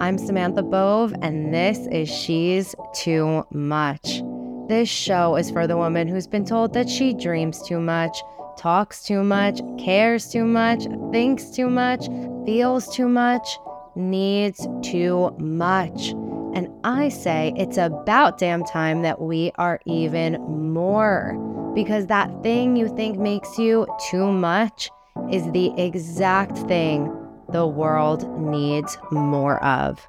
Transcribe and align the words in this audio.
I'm 0.00 0.16
Samantha 0.16 0.62
Bove, 0.62 1.12
and 1.20 1.52
this 1.52 1.86
is 1.88 2.08
She's 2.08 2.74
Too 2.94 3.46
Much. 3.50 4.22
This 4.66 4.88
show 4.88 5.36
is 5.36 5.50
for 5.50 5.66
the 5.66 5.76
woman 5.76 6.08
who's 6.08 6.26
been 6.26 6.46
told 6.46 6.72
that 6.72 6.88
she 6.88 7.12
dreams 7.12 7.60
too 7.68 7.80
much, 7.80 8.22
talks 8.56 9.04
too 9.04 9.22
much, 9.22 9.60
cares 9.78 10.30
too 10.30 10.46
much, 10.46 10.84
thinks 11.12 11.50
too 11.50 11.68
much, 11.68 12.06
feels 12.46 12.88
too 12.96 13.08
much, 13.08 13.46
needs 13.94 14.66
too 14.82 15.36
much. 15.38 16.12
And 16.54 16.70
I 16.82 17.10
say 17.10 17.52
it's 17.58 17.76
about 17.76 18.38
damn 18.38 18.64
time 18.64 19.02
that 19.02 19.20
we 19.20 19.52
are 19.56 19.82
even 19.84 20.40
more. 20.72 21.34
Because 21.74 22.06
that 22.06 22.42
thing 22.42 22.74
you 22.74 22.88
think 22.96 23.18
makes 23.18 23.58
you 23.58 23.86
too 24.10 24.32
much 24.32 24.90
is 25.30 25.44
the 25.52 25.78
exact 25.78 26.56
thing 26.56 27.14
the 27.52 27.66
world 27.66 28.28
needs 28.38 28.96
more 29.10 29.62
of. 29.64 30.06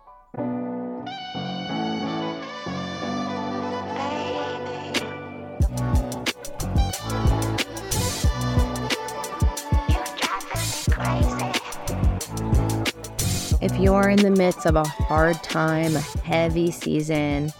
If 13.59 13.77
you're 13.79 14.09
in 14.09 14.17
the 14.17 14.33
midst 14.35 14.65
of 14.65 14.75
a 14.75 14.83
hard 14.83 15.41
time, 15.43 15.95
a 15.95 15.99
heavy 15.99 16.71
season, 16.71 17.51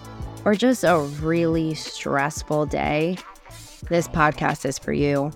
or 0.45 0.55
just 0.55 0.83
a 0.83 0.99
really 0.99 1.73
stressful 1.75 2.67
day, 2.67 3.17
this 3.89 4.07
podcast 4.07 4.65
is 4.65 4.79
for 4.79 4.93
you. 4.93 5.31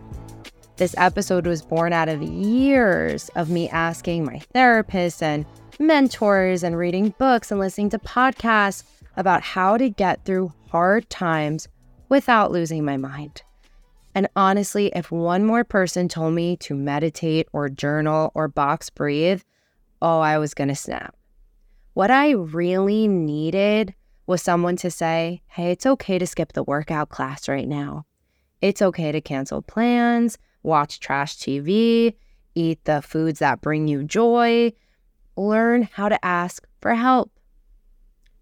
This 0.77 0.95
episode 0.97 1.47
was 1.47 1.61
born 1.61 1.93
out 1.93 2.09
of 2.09 2.21
years 2.21 3.29
of 3.35 3.49
me 3.49 3.69
asking 3.69 4.25
my 4.25 4.41
therapists 4.53 5.21
and 5.21 5.45
mentors 5.79 6.63
and 6.63 6.77
reading 6.77 7.15
books 7.17 7.49
and 7.49 7.61
listening 7.61 7.89
to 7.91 7.99
podcasts 7.99 8.83
about 9.15 9.41
how 9.41 9.77
to 9.77 9.89
get 9.89 10.25
through 10.25 10.51
hard 10.69 11.09
times 11.09 11.69
without 12.09 12.51
losing 12.51 12.83
my 12.83 12.97
mind. 12.97 13.41
And 14.13 14.27
honestly, 14.35 14.91
if 14.93 15.11
one 15.11 15.45
more 15.45 15.63
person 15.63 16.09
told 16.09 16.33
me 16.33 16.57
to 16.57 16.75
meditate 16.75 17.47
or 17.53 17.69
journal 17.69 18.33
or 18.35 18.49
box 18.49 18.89
breathe, 18.89 19.43
oh, 20.01 20.19
I 20.19 20.37
was 20.39 20.53
going 20.53 20.67
to 20.67 20.75
snap. 20.75 21.15
What 21.93 22.11
I 22.11 22.31
really 22.31 23.07
needed 23.07 23.93
was 24.27 24.41
someone 24.41 24.75
to 24.77 24.91
say, 24.91 25.41
hey, 25.47 25.71
it's 25.71 25.85
okay 25.85 26.19
to 26.19 26.27
skip 26.27 26.51
the 26.51 26.63
workout 26.63 27.07
class 27.07 27.47
right 27.47 27.67
now. 27.67 28.05
It's 28.61 28.81
okay 28.81 29.13
to 29.13 29.21
cancel 29.21 29.61
plans, 29.61 30.37
watch 30.65 30.99
trash 30.99 31.37
TV, 31.37 32.15
eat 32.55 32.83
the 32.85 33.01
foods 33.01 33.39
that 33.39 33.61
bring 33.61 33.87
you 33.87 34.03
joy, 34.03 34.73
learn 35.37 35.83
how 35.91 36.09
to 36.09 36.25
ask 36.25 36.67
for 36.81 36.93
help. 36.95 37.31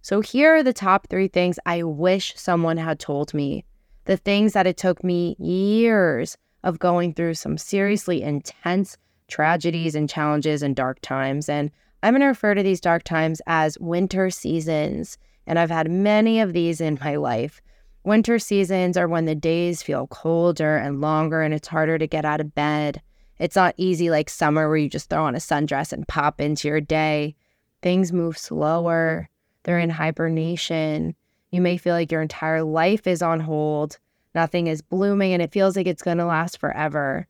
So, 0.01 0.21
here 0.21 0.55
are 0.55 0.63
the 0.63 0.73
top 0.73 1.07
three 1.09 1.27
things 1.27 1.59
I 1.65 1.83
wish 1.83 2.33
someone 2.35 2.77
had 2.77 2.99
told 2.99 3.33
me. 3.33 3.63
The 4.05 4.17
things 4.17 4.53
that 4.53 4.67
it 4.67 4.75
took 4.75 5.03
me 5.03 5.35
years 5.39 6.37
of 6.63 6.79
going 6.79 7.13
through 7.13 7.35
some 7.35 7.57
seriously 7.57 8.21
intense 8.21 8.97
tragedies 9.29 9.95
and 9.95 10.09
challenges 10.09 10.61
and 10.61 10.75
dark 10.75 10.99
times. 11.01 11.47
And 11.47 11.71
I'm 12.01 12.13
going 12.13 12.21
to 12.21 12.27
refer 12.27 12.53
to 12.53 12.63
these 12.63 12.81
dark 12.81 13.03
times 13.03 13.41
as 13.47 13.79
winter 13.79 14.29
seasons. 14.29 15.17
And 15.47 15.57
I've 15.57 15.69
had 15.69 15.89
many 15.89 16.41
of 16.41 16.53
these 16.53 16.81
in 16.81 16.97
my 17.01 17.15
life. 17.15 17.61
Winter 18.05 18.37
seasons 18.37 18.97
are 18.97 19.07
when 19.07 19.25
the 19.25 19.35
days 19.35 19.81
feel 19.81 20.07
colder 20.07 20.75
and 20.75 20.99
longer 20.99 21.41
and 21.41 21.53
it's 21.53 21.69
harder 21.69 21.97
to 21.97 22.05
get 22.05 22.25
out 22.25 22.41
of 22.41 22.53
bed. 22.53 23.01
It's 23.39 23.55
not 23.55 23.75
easy 23.77 24.09
like 24.09 24.29
summer 24.29 24.67
where 24.67 24.77
you 24.77 24.89
just 24.89 25.09
throw 25.09 25.23
on 25.23 25.35
a 25.35 25.39
sundress 25.39 25.93
and 25.93 26.07
pop 26.07 26.41
into 26.41 26.67
your 26.67 26.81
day. 26.81 27.35
Things 27.81 28.11
move 28.11 28.37
slower, 28.37 29.29
they're 29.63 29.79
in 29.79 29.89
hibernation. 29.89 31.15
You 31.51 31.61
may 31.61 31.77
feel 31.77 31.93
like 31.93 32.11
your 32.11 32.21
entire 32.21 32.63
life 32.63 33.07
is 33.07 33.21
on 33.21 33.39
hold, 33.39 33.99
nothing 34.35 34.67
is 34.67 34.81
blooming, 34.81 35.31
and 35.31 35.41
it 35.41 35.53
feels 35.53 35.77
like 35.77 35.87
it's 35.87 36.03
going 36.03 36.17
to 36.17 36.25
last 36.25 36.57
forever. 36.57 37.25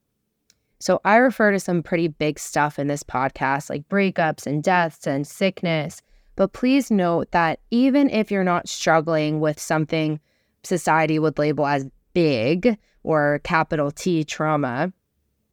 So 0.80 1.02
I 1.06 1.18
refer 1.18 1.52
to 1.52 1.60
some 1.60 1.84
pretty 1.84 2.08
big 2.08 2.40
stuff 2.40 2.80
in 2.80 2.88
this 2.88 3.04
podcast, 3.04 3.70
like 3.70 3.88
breakups 3.90 4.48
and 4.48 4.64
deaths 4.64 5.06
and 5.06 5.26
sickness. 5.26 6.02
But 6.36 6.54
please 6.54 6.90
note 6.90 7.30
that 7.32 7.60
even 7.70 8.10
if 8.10 8.32
you're 8.32 8.44
not 8.44 8.68
struggling 8.68 9.40
with 9.40 9.60
something 9.60 10.20
society 10.64 11.20
would 11.20 11.38
label 11.38 11.66
as 11.66 11.88
big 12.14 12.78
or 13.04 13.40
capital 13.44 13.92
T 13.92 14.24
trauma, 14.24 14.92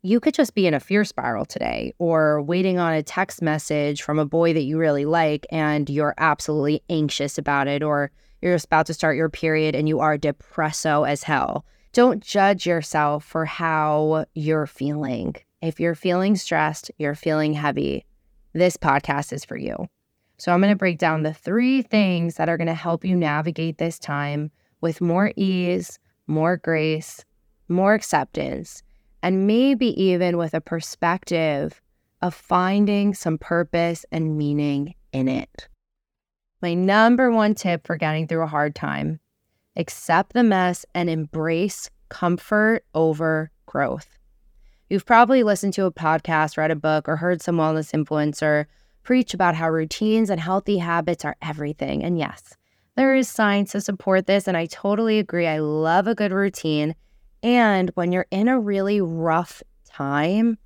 you 0.03 0.21
could 0.21 0.35
just 0.35 0.55
be 0.55 0.67
in 0.67 0.75
a 0.75 0.81
fear 0.81 1.05
spiral 1.05 1.45
today 1.45 1.93
or 1.99 2.41
waiting 2.41 2.79
on 2.79 2.95
a 2.95 3.03
text 3.03 3.43
message 3.43 4.03
from 4.03 4.19
a 4.19 4.25
boy 4.25 4.53
that 4.55 4.63
you 4.63 4.79
really 4.79 5.05
like 5.05 5.47
and 5.51 5.91
you're 5.91 6.15
absolutely 6.17 6.83
anxious 6.89 7.37
about 7.37 7.69
it, 7.69 7.83
or 7.83 8.11
you're 8.41 8.55
just 8.55 8.67
about 8.67 8.87
to 8.87 8.95
start 8.95 9.17
your 9.17 9.29
period 9.29 9.75
and 9.75 9.89
you 9.89 10.01
are 10.01 10.17
depresso 10.17 11.07
as 11.07 11.23
hell. 11.23 11.67
Don't 11.93 12.23
judge 12.23 12.67
yourself 12.67 13.25
for 13.25 13.45
how 13.45 14.25
you're 14.35 14.67
feeling. 14.67 15.35
If 15.61 15.81
you're 15.81 15.95
feeling 15.95 16.37
stressed, 16.37 16.91
you're 16.99 17.15
feeling 17.15 17.53
heavy, 17.53 18.07
this 18.55 18.77
podcast 18.77 19.33
is 19.33 19.45
for 19.45 19.57
you. 19.57 19.89
So, 20.39 20.53
I'm 20.53 20.61
going 20.61 20.73
to 20.73 20.77
break 20.77 20.97
down 20.97 21.23
the 21.23 21.35
three 21.35 21.83
things 21.83 22.37
that 22.37 22.49
are 22.49 22.57
going 22.57 22.69
to 22.69 22.75
help 22.75 23.05
you 23.05 23.15
navigate 23.15 23.77
this 23.77 23.99
time 23.99 24.51
with 24.81 25.01
more 25.01 25.33
ease, 25.37 25.99
more 26.27 26.57
grace, 26.57 27.25
more 27.69 27.95
acceptance, 27.95 28.83
and 29.23 29.47
maybe 29.47 30.01
even 30.01 30.37
with 30.37 30.55
a 30.55 30.61
perspective 30.61 31.81
of 32.23 32.35
finding 32.35 33.15
some 33.15 33.39
purpose 33.39 34.05
and 34.13 34.37
meaning 34.37 34.95
in 35.13 35.29
it. 35.29 35.69
My 36.63 36.75
number 36.75 37.31
one 37.31 37.55
tip 37.55 37.87
for 37.87 37.97
getting 37.97 38.27
through 38.27 38.43
a 38.43 38.47
hard 38.47 38.75
time 38.75 39.21
accept 39.77 40.33
the 40.33 40.43
mess, 40.43 40.85
and 40.95 41.09
embrace 41.09 41.91
comfort 42.09 42.85
over 42.95 43.51
growth. 43.67 44.19
You've 44.89 45.07
probably 45.07 45.43
listened 45.43 45.75
to 45.75 45.87
a 45.87 45.93
podcast, 45.93 46.57
read 46.57 46.71
a 46.71 46.77
book, 46.77 47.09
or 47.09 47.17
heard 47.17 47.41
some 47.41 47.57
wellness 47.57 47.93
influencer 47.93 48.67
preach 49.03 49.33
about 49.33 49.55
how 49.55 49.71
routines 49.71 50.31
and 50.31 50.41
healthy 50.41 50.79
habits 50.79 51.25
are 51.25 51.37
everything. 51.41 52.03
And 52.03 52.19
yes, 52.19 52.57
there 52.97 53.15
is 53.15 53.29
science 53.29 53.73
to 53.73 53.81
support 53.81 54.27
this, 54.27 54.47
and 54.47 54.57
I 54.57 54.67
totally 54.67 55.19
agree. 55.19 55.47
I 55.47 55.59
love 55.59 56.07
a 56.07 56.15
good 56.15 56.33
routine. 56.33 56.95
And 57.43 57.91
when 57.95 58.13
you're 58.13 58.27
in 58.31 58.49
a 58.49 58.61
really 58.61 59.01
rough 59.01 59.63
time, 59.87 60.59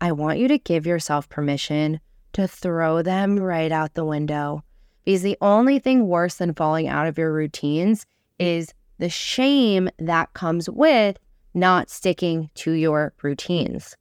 I 0.00 0.12
want 0.12 0.38
you 0.38 0.48
to 0.48 0.58
give 0.58 0.86
yourself 0.86 1.28
permission 1.28 2.00
to 2.32 2.48
throw 2.48 3.02
them 3.02 3.38
right 3.38 3.70
out 3.70 3.94
the 3.94 4.04
window. 4.04 4.64
Because 5.04 5.22
the 5.22 5.36
only 5.40 5.78
thing 5.78 6.06
worse 6.06 6.36
than 6.36 6.54
falling 6.54 6.88
out 6.88 7.06
of 7.06 7.18
your 7.18 7.32
routines 7.32 8.06
is 8.38 8.72
the 8.98 9.08
shame 9.08 9.90
that 9.98 10.32
comes 10.32 10.70
with 10.70 11.18
not 11.54 11.90
sticking 11.90 12.50
to 12.54 12.72
your 12.72 13.12
routines. 13.22 13.96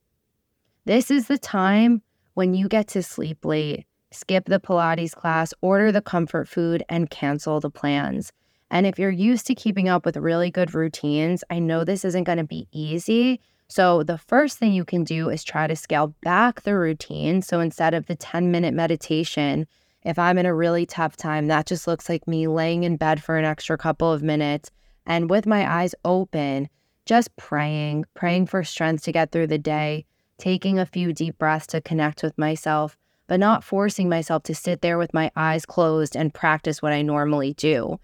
This 0.85 1.11
is 1.11 1.27
the 1.27 1.37
time 1.37 2.01
when 2.33 2.53
you 2.53 2.67
get 2.67 2.87
to 2.89 3.03
sleep 3.03 3.43
late, 3.43 3.85
skip 4.11 4.45
the 4.45 4.59
Pilates 4.59 5.15
class, 5.15 5.53
order 5.61 5.91
the 5.91 6.01
comfort 6.01 6.47
food, 6.47 6.83
and 6.89 7.09
cancel 7.09 7.59
the 7.59 7.69
plans. 7.69 8.31
And 8.69 8.85
if 8.85 8.97
you're 8.97 9.09
used 9.09 9.47
to 9.47 9.55
keeping 9.55 9.89
up 9.89 10.05
with 10.05 10.17
really 10.17 10.51
good 10.51 10.73
routines, 10.73 11.43
I 11.49 11.59
know 11.59 11.83
this 11.83 12.05
isn't 12.05 12.23
going 12.23 12.37
to 12.37 12.43
be 12.43 12.67
easy. 12.71 13.41
So, 13.67 14.03
the 14.03 14.17
first 14.17 14.57
thing 14.57 14.73
you 14.73 14.83
can 14.83 15.03
do 15.03 15.29
is 15.29 15.43
try 15.43 15.65
to 15.65 15.75
scale 15.75 16.13
back 16.23 16.61
the 16.61 16.77
routine. 16.77 17.41
So, 17.41 17.59
instead 17.59 17.93
of 17.93 18.05
the 18.05 18.15
10 18.15 18.51
minute 18.51 18.73
meditation, 18.73 19.65
if 20.03 20.19
I'm 20.19 20.37
in 20.37 20.45
a 20.45 20.53
really 20.53 20.85
tough 20.85 21.15
time, 21.15 21.47
that 21.47 21.67
just 21.67 21.87
looks 21.87 22.09
like 22.09 22.27
me 22.27 22.47
laying 22.47 22.83
in 22.83 22.97
bed 22.97 23.23
for 23.23 23.37
an 23.37 23.45
extra 23.45 23.77
couple 23.77 24.11
of 24.11 24.23
minutes 24.23 24.71
and 25.05 25.29
with 25.29 25.45
my 25.45 25.69
eyes 25.69 25.95
open, 26.05 26.69
just 27.05 27.35
praying, 27.35 28.05
praying 28.13 28.47
for 28.47 28.63
strength 28.63 29.03
to 29.03 29.11
get 29.11 29.31
through 29.31 29.47
the 29.47 29.57
day, 29.57 30.05
taking 30.37 30.79
a 30.79 30.85
few 30.85 31.13
deep 31.13 31.37
breaths 31.37 31.67
to 31.67 31.81
connect 31.81 32.23
with 32.23 32.37
myself, 32.37 32.97
but 33.31 33.39
not 33.39 33.63
forcing 33.63 34.09
myself 34.09 34.43
to 34.43 34.53
sit 34.53 34.81
there 34.81 34.97
with 34.97 35.13
my 35.13 35.31
eyes 35.37 35.65
closed 35.65 36.17
and 36.17 36.33
practice 36.33 36.81
what 36.81 36.91
I 36.91 37.01
normally 37.01 37.53
do. 37.53 37.97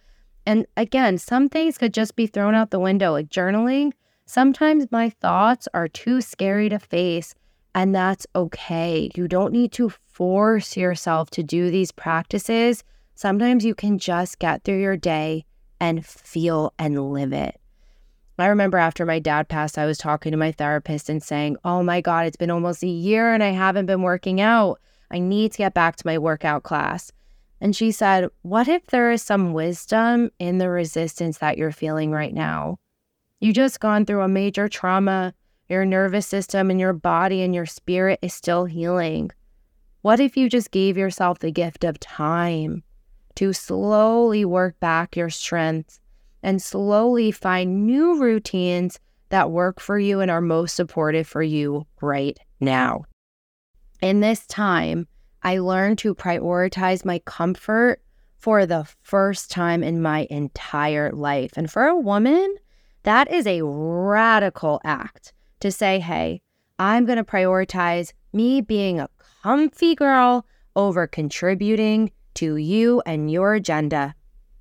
And 0.46 0.66
again, 0.78 1.18
some 1.18 1.50
things 1.50 1.78
could 1.78 1.94
just 1.94 2.16
be 2.16 2.28
thrown 2.28 2.56
out 2.56 2.72
the 2.72 2.80
window, 2.80 3.12
like 3.12 3.28
journaling. 3.28 3.92
Sometimes 4.26 4.90
my 4.90 5.10
thoughts 5.10 5.68
are 5.74 5.90
too 5.90 6.22
scary 6.22 6.70
to 6.70 6.80
face 6.80 7.36
and 7.76 7.94
that's 7.94 8.26
okay. 8.38 9.12
You 9.16 9.28
don't 9.28 9.52
need 9.52 9.74
to 9.74 9.90
force 9.90 10.78
yourself 10.78 11.30
to 11.32 11.44
do 11.44 11.70
these 11.72 11.92
practices. 11.92 12.86
Sometimes 13.16 13.66
you 13.66 13.76
can 13.76 14.00
just 14.00 14.40
get 14.40 14.64
through 14.64 14.80
your 14.80 14.96
day 14.96 15.44
and 15.82 16.06
feel 16.06 16.74
and 16.80 17.12
live 17.12 17.34
it. 17.34 17.60
I 18.40 18.46
remember 18.46 18.78
after 18.78 19.06
my 19.06 19.20
dad 19.20 19.50
passed, 19.50 19.78
I 19.78 19.88
was 19.88 19.98
talking 19.98 20.32
to 20.32 20.38
my 20.38 20.54
therapist 20.54 21.10
and 21.10 21.22
saying, 21.22 21.58
Oh 21.66 21.84
my 21.84 22.00
God, 22.00 22.28
it's 22.28 22.38
been 22.38 22.50
almost 22.50 22.82
a 22.82 22.88
year 22.88 23.34
and 23.34 23.44
I 23.44 23.50
haven't 23.50 23.88
been 23.88 24.04
working 24.04 24.40
out. 24.40 24.80
I 25.12 25.20
need 25.20 25.54
to 25.54 25.58
get 25.60 25.74
back 25.74 25.96
to 25.98 26.08
my 26.08 26.18
workout 26.18 26.64
class. 26.64 27.12
And 27.60 27.76
she 27.76 27.92
said, 27.92 28.30
What 28.42 28.68
if 28.68 28.88
there 28.88 29.12
is 29.12 29.22
some 29.22 29.54
wisdom 29.54 30.32
in 30.40 30.58
the 30.58 30.70
resistance 30.70 31.40
that 31.40 31.58
you're 31.58 31.72
feeling 31.72 32.12
right 32.12 32.34
now? 32.34 32.78
You 33.40 33.54
just 33.54 33.80
gone 33.80 34.06
through 34.06 34.22
a 34.22 34.28
major 34.28 34.68
trauma 34.68 35.34
your 35.70 35.86
nervous 35.86 36.28
system 36.28 36.70
and 36.70 36.80
your 36.80 36.94
body 36.94 37.42
and 37.42 37.54
your 37.54 37.66
spirit 37.66 38.20
is 38.22 38.34
still 38.34 38.66
healing. 38.66 39.32
What 40.02 40.20
if 40.20 40.38
you 40.38 40.50
just 40.50 40.72
gave 40.72 40.98
yourself 40.98 41.40
the 41.40 41.52
gift 41.52 41.84
of 41.84 42.00
time 42.00 42.84
to 43.36 43.54
slowly 43.54 44.46
work 44.46 44.80
back 44.80 45.16
your 45.16 45.30
strength 45.30 46.00
and 46.44 46.62
slowly 46.62 47.32
find 47.32 47.86
new 47.86 48.22
routines 48.22 49.00
that 49.30 49.52
work 49.52 49.80
for 49.82 50.00
you 50.00 50.22
and 50.22 50.32
are 50.32 50.42
most 50.42 50.76
supportive 50.76 51.28
for 51.28 51.44
you 51.44 51.86
right 52.02 52.40
now? 52.60 53.04
In 54.02 54.20
this 54.20 54.46
time, 54.46 55.08
I 55.42 55.58
learned 55.58 55.98
to 56.00 56.14
prioritize 56.14 57.04
my 57.04 57.20
comfort 57.20 58.02
for 58.38 58.66
the 58.66 58.88
first 59.02 59.50
time 59.50 59.84
in 59.84 60.02
my 60.02 60.28
entire 60.30 61.12
life. 61.12 61.54
And 61.56 61.72
for 61.72 61.88
a 61.88 61.98
woman, 61.98 62.56
that 63.04 63.32
is 63.32 63.48
a 63.48 63.64
radical 63.64 64.80
act 64.84 65.34
to 65.62 65.72
say, 65.72 66.00
hey, 66.00 66.42
I'm 66.78 67.06
going 67.06 67.18
to 67.18 67.24
prioritize 67.24 68.14
me 68.34 68.62
being 68.62 69.00
a 69.00 69.10
comfy 69.42 69.96
girl 69.96 70.46
over 70.76 71.08
contributing 71.08 72.12
to 72.36 72.58
you 72.58 73.02
and 73.08 73.32
your 73.32 73.56
agenda. 73.56 74.14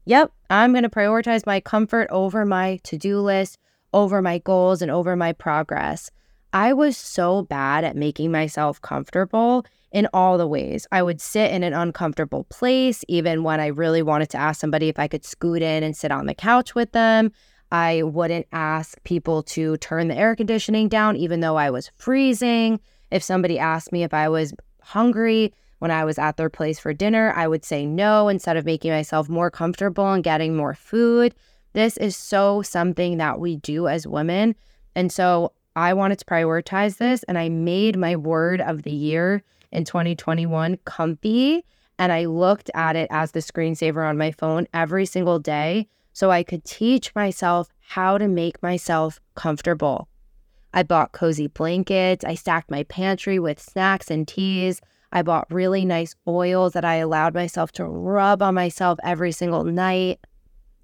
Yep, 0.06 0.32
I'm 0.48 0.72
going 0.72 0.84
to 0.84 0.88
prioritize 0.88 1.44
my 1.44 1.60
comfort 1.60 2.08
over 2.10 2.46
my 2.46 2.78
to 2.84 2.96
do 2.96 3.20
list, 3.20 3.58
over 3.92 4.22
my 4.22 4.38
goals, 4.38 4.80
and 4.80 4.90
over 4.90 5.14
my 5.14 5.34
progress. 5.34 6.10
I 6.56 6.72
was 6.72 6.96
so 6.96 7.42
bad 7.42 7.84
at 7.84 7.96
making 7.96 8.32
myself 8.32 8.80
comfortable 8.80 9.66
in 9.92 10.08
all 10.14 10.38
the 10.38 10.46
ways. 10.46 10.86
I 10.90 11.02
would 11.02 11.20
sit 11.20 11.50
in 11.50 11.62
an 11.62 11.74
uncomfortable 11.74 12.44
place, 12.44 13.04
even 13.08 13.42
when 13.42 13.60
I 13.60 13.66
really 13.66 14.00
wanted 14.00 14.30
to 14.30 14.38
ask 14.38 14.58
somebody 14.58 14.88
if 14.88 14.98
I 14.98 15.06
could 15.06 15.22
scoot 15.22 15.60
in 15.60 15.82
and 15.82 15.94
sit 15.94 16.10
on 16.10 16.24
the 16.24 16.34
couch 16.34 16.74
with 16.74 16.92
them. 16.92 17.30
I 17.72 18.04
wouldn't 18.04 18.46
ask 18.52 18.96
people 19.04 19.42
to 19.42 19.76
turn 19.76 20.08
the 20.08 20.16
air 20.16 20.34
conditioning 20.34 20.88
down, 20.88 21.16
even 21.16 21.40
though 21.40 21.56
I 21.56 21.68
was 21.68 21.90
freezing. 21.94 22.80
If 23.10 23.22
somebody 23.22 23.58
asked 23.58 23.92
me 23.92 24.02
if 24.02 24.14
I 24.14 24.30
was 24.30 24.54
hungry 24.80 25.52
when 25.80 25.90
I 25.90 26.06
was 26.06 26.18
at 26.18 26.38
their 26.38 26.48
place 26.48 26.78
for 26.78 26.94
dinner, 26.94 27.34
I 27.36 27.48
would 27.48 27.66
say 27.66 27.84
no 27.84 28.28
instead 28.28 28.56
of 28.56 28.64
making 28.64 28.92
myself 28.92 29.28
more 29.28 29.50
comfortable 29.50 30.10
and 30.10 30.24
getting 30.24 30.56
more 30.56 30.72
food. 30.72 31.34
This 31.74 31.98
is 31.98 32.16
so 32.16 32.62
something 32.62 33.18
that 33.18 33.40
we 33.40 33.56
do 33.56 33.88
as 33.88 34.06
women. 34.06 34.54
And 34.94 35.12
so 35.12 35.52
I 35.76 35.92
wanted 35.92 36.18
to 36.18 36.24
prioritize 36.24 36.96
this, 36.96 37.22
and 37.24 37.36
I 37.38 37.50
made 37.50 37.98
my 37.98 38.16
word 38.16 38.62
of 38.62 38.82
the 38.82 38.90
year 38.90 39.42
in 39.70 39.84
2021 39.84 40.78
comfy. 40.86 41.64
And 41.98 42.12
I 42.12 42.24
looked 42.24 42.70
at 42.74 42.96
it 42.96 43.08
as 43.10 43.32
the 43.32 43.40
screensaver 43.40 44.08
on 44.08 44.18
my 44.18 44.32
phone 44.32 44.66
every 44.72 45.06
single 45.06 45.38
day 45.38 45.88
so 46.14 46.30
I 46.30 46.42
could 46.42 46.64
teach 46.64 47.14
myself 47.14 47.68
how 47.80 48.16
to 48.16 48.26
make 48.26 48.62
myself 48.62 49.20
comfortable. 49.34 50.08
I 50.72 50.82
bought 50.82 51.12
cozy 51.12 51.46
blankets. 51.46 52.24
I 52.24 52.34
stacked 52.34 52.70
my 52.70 52.82
pantry 52.84 53.38
with 53.38 53.60
snacks 53.60 54.10
and 54.10 54.26
teas. 54.26 54.80
I 55.12 55.22
bought 55.22 55.52
really 55.52 55.84
nice 55.84 56.14
oils 56.26 56.72
that 56.72 56.84
I 56.84 56.96
allowed 56.96 57.34
myself 57.34 57.70
to 57.72 57.84
rub 57.84 58.42
on 58.42 58.54
myself 58.54 58.98
every 59.02 59.32
single 59.32 59.64
night. 59.64 60.20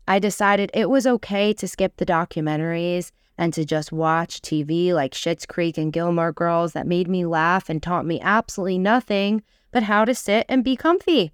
I 0.06 0.18
decided 0.18 0.70
it 0.74 0.90
was 0.90 1.06
okay 1.06 1.52
to 1.54 1.68
skip 1.68 1.96
the 1.96 2.06
documentaries 2.06 3.10
and 3.42 3.52
to 3.52 3.64
just 3.64 3.90
watch 3.90 4.40
TV 4.40 4.94
like 4.94 5.14
Schitt's 5.14 5.46
Creek 5.46 5.76
and 5.76 5.92
Gilmore 5.92 6.30
Girls 6.30 6.74
that 6.74 6.86
made 6.86 7.08
me 7.08 7.26
laugh 7.26 7.68
and 7.68 7.82
taught 7.82 8.06
me 8.06 8.20
absolutely 8.20 8.78
nothing 8.78 9.42
but 9.72 9.82
how 9.82 10.04
to 10.04 10.14
sit 10.14 10.46
and 10.48 10.62
be 10.62 10.76
comfy. 10.76 11.32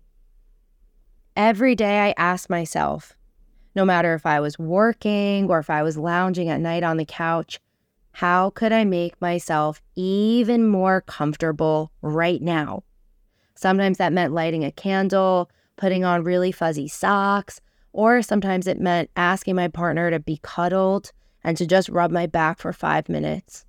Every 1.36 1.74
day 1.74 2.00
I 2.00 2.14
asked 2.16 2.48
myself, 2.48 3.14
no 3.74 3.84
matter 3.84 4.14
if 4.14 4.24
I 4.24 4.40
was 4.40 4.58
working 4.58 5.50
or 5.50 5.58
if 5.58 5.68
I 5.68 5.82
was 5.82 5.98
lounging 5.98 6.48
at 6.48 6.62
night 6.62 6.82
on 6.82 6.96
the 6.96 7.04
couch, 7.04 7.60
how 8.12 8.48
could 8.48 8.72
I 8.72 8.86
make 8.86 9.20
myself 9.20 9.82
even 9.94 10.66
more 10.66 11.02
comfortable 11.02 11.92
right 12.00 12.40
now? 12.40 12.84
Sometimes 13.54 13.98
that 13.98 14.14
meant 14.14 14.32
lighting 14.32 14.64
a 14.64 14.72
candle, 14.72 15.50
putting 15.76 16.06
on 16.06 16.24
really 16.24 16.52
fuzzy 16.52 16.88
socks, 16.88 17.60
or 17.92 18.22
sometimes 18.22 18.66
it 18.66 18.80
meant 18.80 19.10
asking 19.14 19.56
my 19.56 19.68
partner 19.68 20.10
to 20.10 20.18
be 20.18 20.40
cuddled 20.42 21.12
and 21.44 21.56
to 21.56 21.66
just 21.66 21.88
rub 21.88 22.10
my 22.10 22.26
back 22.26 22.58
for 22.58 22.72
five 22.72 23.08
minutes. 23.08 23.64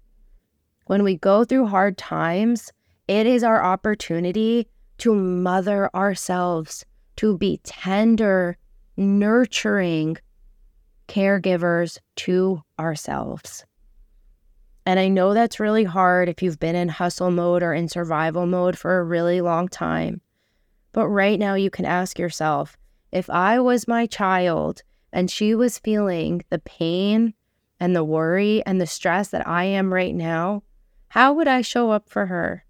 When 0.87 1.03
we 1.03 1.15
go 1.15 1.43
through 1.43 1.67
hard 1.67 1.97
times, 1.97 2.71
it 3.07 3.25
is 3.25 3.43
our 3.43 3.63
opportunity 3.63 4.67
to 4.99 5.15
mother 5.15 5.89
ourselves, 5.95 6.85
to 7.17 7.37
be 7.37 7.59
tender, 7.63 8.57
nurturing 8.97 10.17
caregivers 11.07 11.99
to 12.15 12.61
ourselves. 12.79 13.65
And 14.85 14.99
I 14.99 15.07
know 15.07 15.33
that's 15.33 15.59
really 15.59 15.83
hard 15.83 16.29
if 16.29 16.41
you've 16.41 16.59
been 16.59 16.75
in 16.75 16.89
hustle 16.89 17.31
mode 17.31 17.61
or 17.61 17.73
in 17.73 17.87
survival 17.87 18.45
mode 18.45 18.77
for 18.77 18.99
a 18.99 19.03
really 19.03 19.41
long 19.41 19.67
time. 19.67 20.21
But 20.93 21.07
right 21.07 21.37
now, 21.37 21.53
you 21.53 21.69
can 21.69 21.85
ask 21.85 22.17
yourself 22.17 22.75
if 23.11 23.29
I 23.29 23.59
was 23.59 23.87
my 23.87 24.05
child 24.05 24.81
and 25.13 25.29
she 25.29 25.55
was 25.55 25.79
feeling 25.79 26.43
the 26.49 26.59
pain 26.59 27.33
and 27.79 27.95
the 27.95 28.03
worry 28.03 28.63
and 28.65 28.79
the 28.79 28.87
stress 28.87 29.29
that 29.29 29.47
I 29.47 29.63
am 29.63 29.93
right 29.93 30.13
now, 30.13 30.63
how 31.09 31.33
would 31.33 31.47
I 31.47 31.61
show 31.61 31.91
up 31.91 32.09
for 32.09 32.27
her? 32.27 32.65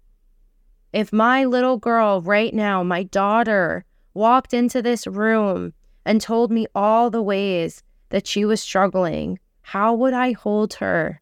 If 0.92 1.12
my 1.12 1.44
little 1.44 1.76
girl 1.76 2.20
right 2.20 2.52
now, 2.52 2.82
my 2.82 3.02
daughter, 3.02 3.84
walked 4.14 4.52
into 4.52 4.82
this 4.82 5.06
room 5.06 5.72
and 6.04 6.20
told 6.20 6.50
me 6.50 6.66
all 6.74 7.10
the 7.10 7.22
ways 7.22 7.82
that 8.08 8.26
she 8.26 8.44
was 8.44 8.60
struggling, 8.60 9.38
how 9.62 9.94
would 9.94 10.14
I 10.14 10.32
hold 10.32 10.74
her? 10.74 11.20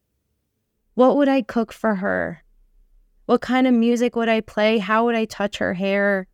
What 0.94 1.16
would 1.16 1.28
I 1.28 1.42
cook 1.42 1.72
for 1.72 1.96
her? 1.96 2.42
What 3.26 3.42
kind 3.42 3.66
of 3.66 3.74
music 3.74 4.16
would 4.16 4.28
I 4.28 4.40
play? 4.40 4.78
How 4.78 5.04
would 5.04 5.14
I 5.14 5.26
touch 5.26 5.58
her 5.58 5.74
hair? 5.74 6.26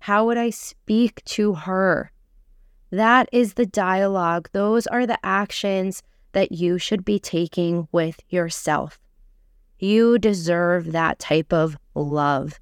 How 0.00 0.26
would 0.26 0.36
I 0.36 0.50
speak 0.50 1.24
to 1.26 1.54
her? 1.54 2.10
That 2.90 3.28
is 3.30 3.54
the 3.54 3.66
dialogue. 3.66 4.48
Those 4.52 4.88
are 4.88 5.06
the 5.06 5.18
actions 5.24 6.02
that 6.32 6.52
you 6.52 6.78
should 6.78 7.04
be 7.04 7.18
taking 7.18 7.88
with 7.92 8.20
yourself. 8.28 8.98
You 9.78 10.18
deserve 10.18 10.92
that 10.92 11.18
type 11.18 11.52
of 11.52 11.76
love. 11.94 12.60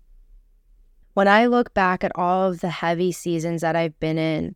When 1.15 1.27
I 1.27 1.47
look 1.47 1.75
back 1.75 2.05
at 2.05 2.13
all 2.15 2.51
of 2.51 2.61
the 2.61 2.71
heavy 2.71 3.11
seasons 3.11 3.63
that 3.63 3.75
I've 3.75 3.99
been 3.99 4.19
in, 4.19 4.55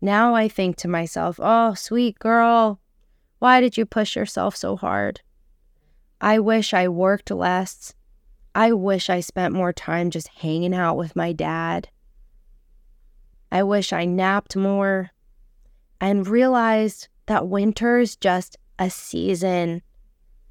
now 0.00 0.34
I 0.34 0.48
think 0.48 0.76
to 0.76 0.88
myself, 0.88 1.38
oh, 1.42 1.74
sweet 1.74 2.18
girl, 2.18 2.80
why 3.40 3.60
did 3.60 3.76
you 3.76 3.84
push 3.84 4.16
yourself 4.16 4.56
so 4.56 4.76
hard? 4.76 5.20
I 6.20 6.38
wish 6.38 6.72
I 6.72 6.88
worked 6.88 7.30
less. 7.30 7.94
I 8.54 8.72
wish 8.72 9.10
I 9.10 9.20
spent 9.20 9.54
more 9.54 9.72
time 9.72 10.10
just 10.10 10.28
hanging 10.28 10.74
out 10.74 10.96
with 10.96 11.14
my 11.14 11.32
dad. 11.32 11.88
I 13.52 13.62
wish 13.62 13.92
I 13.92 14.04
napped 14.04 14.56
more 14.56 15.10
and 16.00 16.26
realized 16.26 17.08
that 17.28 17.48
winter 17.48 17.98
is 17.98 18.16
just 18.16 18.56
a 18.78 18.90
season 18.90 19.82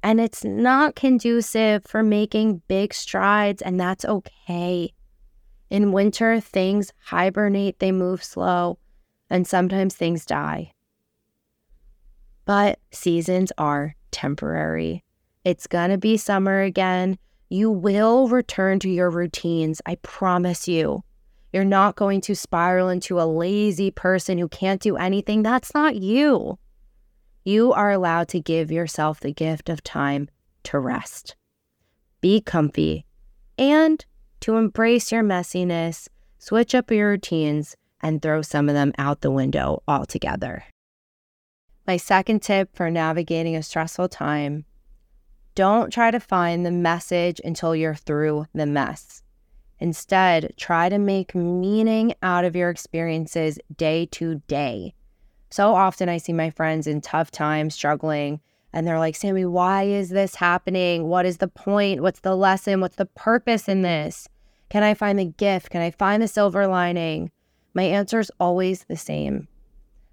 and 0.02 0.20
it's 0.20 0.44
not 0.44 0.94
conducive 0.94 1.84
for 1.84 2.04
making 2.04 2.62
big 2.68 2.94
strides, 2.94 3.60
and 3.62 3.80
that's 3.80 4.04
okay. 4.04 4.92
In 5.70 5.92
winter, 5.92 6.40
things 6.40 6.92
hibernate, 7.04 7.80
they 7.80 7.90
move 7.90 8.22
slow, 8.22 8.78
and 9.28 9.44
sometimes 9.44 9.96
things 9.96 10.24
die. 10.24 10.72
But 12.44 12.78
seasons 12.92 13.52
are 13.58 13.96
temporary. 14.12 15.04
It's 15.44 15.66
gonna 15.66 15.98
be 15.98 16.16
summer 16.16 16.60
again. 16.60 17.18
You 17.50 17.70
will 17.70 18.28
return 18.28 18.78
to 18.80 18.88
your 18.88 19.10
routines, 19.10 19.82
I 19.84 19.96
promise 19.96 20.68
you. 20.68 21.02
You're 21.52 21.64
not 21.64 21.96
going 21.96 22.20
to 22.22 22.36
spiral 22.36 22.88
into 22.88 23.20
a 23.20 23.26
lazy 23.26 23.90
person 23.90 24.38
who 24.38 24.48
can't 24.48 24.80
do 24.80 24.96
anything. 24.96 25.42
That's 25.42 25.74
not 25.74 25.96
you 25.96 26.58
you 27.48 27.72
are 27.72 27.90
allowed 27.90 28.28
to 28.28 28.38
give 28.38 28.70
yourself 28.70 29.20
the 29.20 29.32
gift 29.32 29.70
of 29.70 29.82
time 29.82 30.28
to 30.62 30.78
rest, 30.78 31.34
be 32.20 32.42
comfy, 32.42 33.06
and 33.56 34.04
to 34.38 34.56
embrace 34.56 35.10
your 35.10 35.22
messiness, 35.22 36.08
switch 36.38 36.74
up 36.74 36.90
your 36.90 37.08
routines, 37.08 37.74
and 38.02 38.20
throw 38.20 38.42
some 38.42 38.68
of 38.68 38.74
them 38.74 38.92
out 38.98 39.22
the 39.22 39.30
window 39.30 39.82
altogether. 39.88 40.62
My 41.86 41.96
second 41.96 42.42
tip 42.42 42.76
for 42.76 42.90
navigating 42.90 43.56
a 43.56 43.62
stressful 43.62 44.10
time 44.10 44.66
don't 45.54 45.90
try 45.90 46.10
to 46.10 46.20
find 46.20 46.66
the 46.66 46.70
message 46.70 47.40
until 47.42 47.74
you're 47.74 47.94
through 47.94 48.44
the 48.52 48.66
mess. 48.66 49.22
Instead, 49.80 50.52
try 50.58 50.90
to 50.90 50.98
make 50.98 51.34
meaning 51.34 52.12
out 52.22 52.44
of 52.44 52.54
your 52.54 52.68
experiences 52.68 53.58
day 53.74 54.04
to 54.12 54.42
day. 54.48 54.92
So 55.50 55.74
often 55.74 56.08
I 56.08 56.18
see 56.18 56.32
my 56.32 56.50
friends 56.50 56.86
in 56.86 57.00
tough 57.00 57.30
times 57.30 57.74
struggling, 57.74 58.40
and 58.72 58.86
they're 58.86 58.98
like, 58.98 59.16
Sammy, 59.16 59.46
why 59.46 59.84
is 59.84 60.10
this 60.10 60.34
happening? 60.34 61.08
What 61.08 61.24
is 61.24 61.38
the 61.38 61.48
point? 61.48 62.02
What's 62.02 62.20
the 62.20 62.36
lesson? 62.36 62.80
What's 62.80 62.96
the 62.96 63.06
purpose 63.06 63.68
in 63.68 63.82
this? 63.82 64.28
Can 64.68 64.82
I 64.82 64.92
find 64.92 65.18
the 65.18 65.24
gift? 65.24 65.70
Can 65.70 65.80
I 65.80 65.90
find 65.90 66.22
the 66.22 66.28
silver 66.28 66.66
lining? 66.66 67.30
My 67.72 67.84
answer 67.84 68.20
is 68.20 68.30
always 68.38 68.84
the 68.84 68.96
same. 68.96 69.48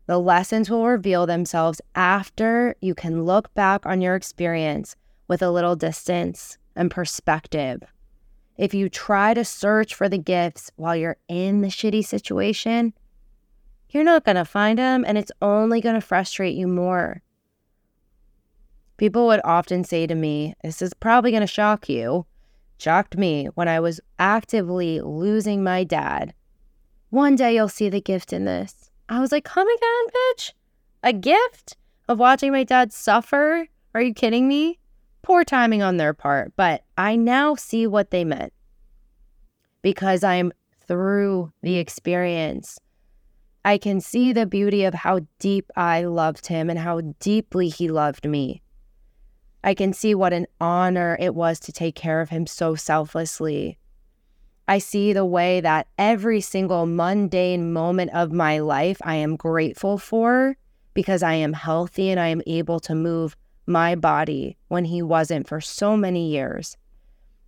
The 0.07 0.19
lessons 0.19 0.69
will 0.69 0.85
reveal 0.85 1.25
themselves 1.25 1.81
after 1.95 2.75
you 2.79 2.95
can 2.95 3.25
look 3.25 3.53
back 3.55 3.85
on 3.85 4.01
your 4.01 4.15
experience 4.15 4.95
with 5.27 5.41
a 5.41 5.49
little 5.49 5.75
distance 5.75 6.57
and 6.75 6.91
perspective. 6.91 7.81
If 8.57 8.73
you 8.73 8.87
try 8.87 9.33
to 9.33 9.43
search 9.43 9.95
for 9.95 10.07
the 10.07 10.17
gifts 10.17 10.71
while 10.75 10.95
you're 10.95 11.17
in 11.27 11.61
the 11.61 11.67
shitty 11.67 12.05
situation, 12.05 12.93
you're 13.95 14.03
not 14.03 14.25
going 14.25 14.35
to 14.35 14.45
find 14.45 14.77
them 14.77 15.05
and 15.07 15.17
it's 15.17 15.31
only 15.41 15.79
going 15.79 15.95
to 15.95 16.01
frustrate 16.01 16.55
you 16.55 16.67
more. 16.67 17.21
People 18.97 19.27
would 19.27 19.41
often 19.43 19.83
say 19.83 20.05
to 20.05 20.15
me, 20.15 20.53
This 20.63 20.81
is 20.81 20.93
probably 20.93 21.31
going 21.31 21.41
to 21.41 21.47
shock 21.47 21.89
you. 21.89 22.25
Shocked 22.77 23.17
me 23.17 23.47
when 23.55 23.67
I 23.67 23.79
was 23.79 24.01
actively 24.19 24.99
losing 24.99 25.63
my 25.63 25.85
dad. 25.85 26.33
One 27.09 27.35
day 27.35 27.55
you'll 27.55 27.69
see 27.69 27.87
the 27.89 28.01
gift 28.01 28.33
in 28.33 28.43
this. 28.43 28.91
I 29.07 29.19
was 29.19 29.31
like, 29.31 29.45
Come 29.45 29.67
again, 29.67 30.05
bitch? 30.07 30.51
A 31.03 31.13
gift 31.13 31.77
of 32.09 32.19
watching 32.19 32.51
my 32.51 32.63
dad 32.63 32.91
suffer? 32.91 33.67
Are 33.93 34.01
you 34.01 34.13
kidding 34.13 34.47
me? 34.47 34.79
Poor 35.21 35.43
timing 35.43 35.81
on 35.81 35.97
their 35.97 36.13
part, 36.13 36.53
but 36.55 36.83
I 36.97 37.15
now 37.15 37.55
see 37.55 37.87
what 37.87 38.11
they 38.11 38.23
meant 38.23 38.53
because 39.81 40.23
I'm 40.23 40.51
through 40.87 41.51
the 41.61 41.77
experience. 41.77 42.77
I 43.65 43.79
can 43.79 43.99
see 43.99 44.31
the 44.31 44.45
beauty 44.45 44.85
of 44.85 44.93
how 44.93 45.21
deep 45.39 45.71
I 45.75 46.03
loved 46.03 46.45
him 46.45 46.69
and 46.69 46.77
how 46.77 47.01
deeply 47.19 47.67
he 47.67 47.89
loved 47.89 48.29
me. 48.29 48.61
I 49.63 49.73
can 49.73 49.91
see 49.91 50.13
what 50.13 50.33
an 50.33 50.45
honor 50.61 51.17
it 51.19 51.33
was 51.33 51.59
to 51.61 51.71
take 51.71 51.95
care 51.95 52.21
of 52.21 52.29
him 52.29 52.45
so 52.45 52.75
selflessly. 52.75 53.79
I 54.67 54.77
see 54.77 55.13
the 55.13 55.25
way 55.25 55.61
that 55.61 55.87
every 55.97 56.41
single 56.41 56.85
mundane 56.85 57.73
moment 57.73 58.11
of 58.13 58.31
my 58.31 58.59
life 58.59 58.99
I 59.01 59.15
am 59.15 59.35
grateful 59.35 59.97
for 59.97 60.57
because 60.93 61.23
I 61.23 61.33
am 61.33 61.53
healthy 61.53 62.11
and 62.11 62.19
I 62.19 62.27
am 62.27 62.43
able 62.45 62.79
to 62.81 62.93
move 62.93 63.35
my 63.65 63.95
body 63.95 64.57
when 64.67 64.85
he 64.85 65.01
wasn't 65.01 65.47
for 65.47 65.59
so 65.59 65.97
many 65.97 66.29
years. 66.29 66.77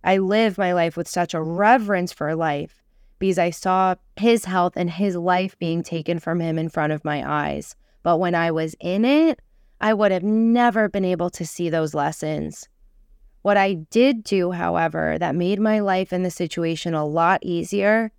I 0.02 0.18
live 0.18 0.58
my 0.58 0.72
life 0.72 0.96
with 0.96 1.06
such 1.06 1.32
a 1.32 1.40
reverence 1.40 2.12
for 2.12 2.34
life 2.34 2.82
because 3.18 3.38
I 3.38 3.50
saw 3.50 3.94
his 4.16 4.44
health 4.44 4.74
and 4.76 4.90
his 4.90 5.16
life 5.16 5.58
being 5.58 5.82
taken 5.82 6.18
from 6.18 6.40
him 6.40 6.58
in 6.58 6.68
front 6.68 6.92
of 6.92 7.04
my 7.04 7.28
eyes. 7.28 7.74
But 8.02 8.18
when 8.18 8.34
I 8.34 8.50
was 8.50 8.74
in 8.80 9.04
it, 9.04 9.40
I 9.80 9.94
would 9.94 10.12
have 10.12 10.22
never 10.22 10.88
been 10.88 11.04
able 11.04 11.30
to 11.30 11.46
see 11.46 11.70
those 11.70 11.94
lessons. 11.94 12.68
What 13.42 13.56
I 13.56 13.74
did 13.74 14.24
do, 14.24 14.50
however, 14.50 15.16
that 15.18 15.34
made 15.34 15.60
my 15.60 15.80
life 15.80 16.12
in 16.12 16.22
the 16.22 16.30
situation 16.30 16.94
a 16.94 17.06
lot 17.06 17.40
easier 17.42 18.12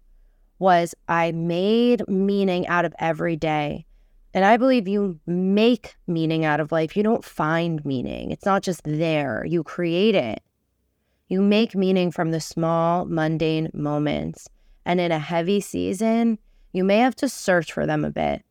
was 0.58 0.96
I 1.08 1.32
made 1.32 2.08
meaning 2.08 2.68
out 2.68 2.86
of 2.86 2.94
every 3.00 3.36
day. 3.36 3.86
And 4.34 4.46
I 4.46 4.58
believe 4.58 4.88
you 4.88 5.20
make 5.26 5.96
meaning 6.08 6.46
out 6.46 6.60
of 6.60 6.72
life. 6.72 6.96
You 6.96 7.04
don't 7.04 7.26
find 7.26 7.84
meaning, 7.84 8.32
it's 8.32 8.46
not 8.46 8.62
just 8.62 8.82
there, 8.84 9.44
you 9.46 9.64
create 9.64 10.16
it. 10.16 10.42
You 11.28 11.42
make 11.42 11.76
meaning 11.76 12.12
from 12.12 12.32
the 12.32 12.40
small, 12.40 13.06
mundane 13.06 13.70
moments. 13.74 14.48
And 14.90 15.00
in 15.00 15.12
a 15.12 15.20
heavy 15.20 15.62
season, 15.62 16.40
you 16.72 16.84
may 16.84 16.98
have 16.98 17.16
to 17.18 17.30
search 17.30 17.72
for 17.72 17.86
them 17.86 18.04
a 18.04 18.10
bit. 18.10 18.44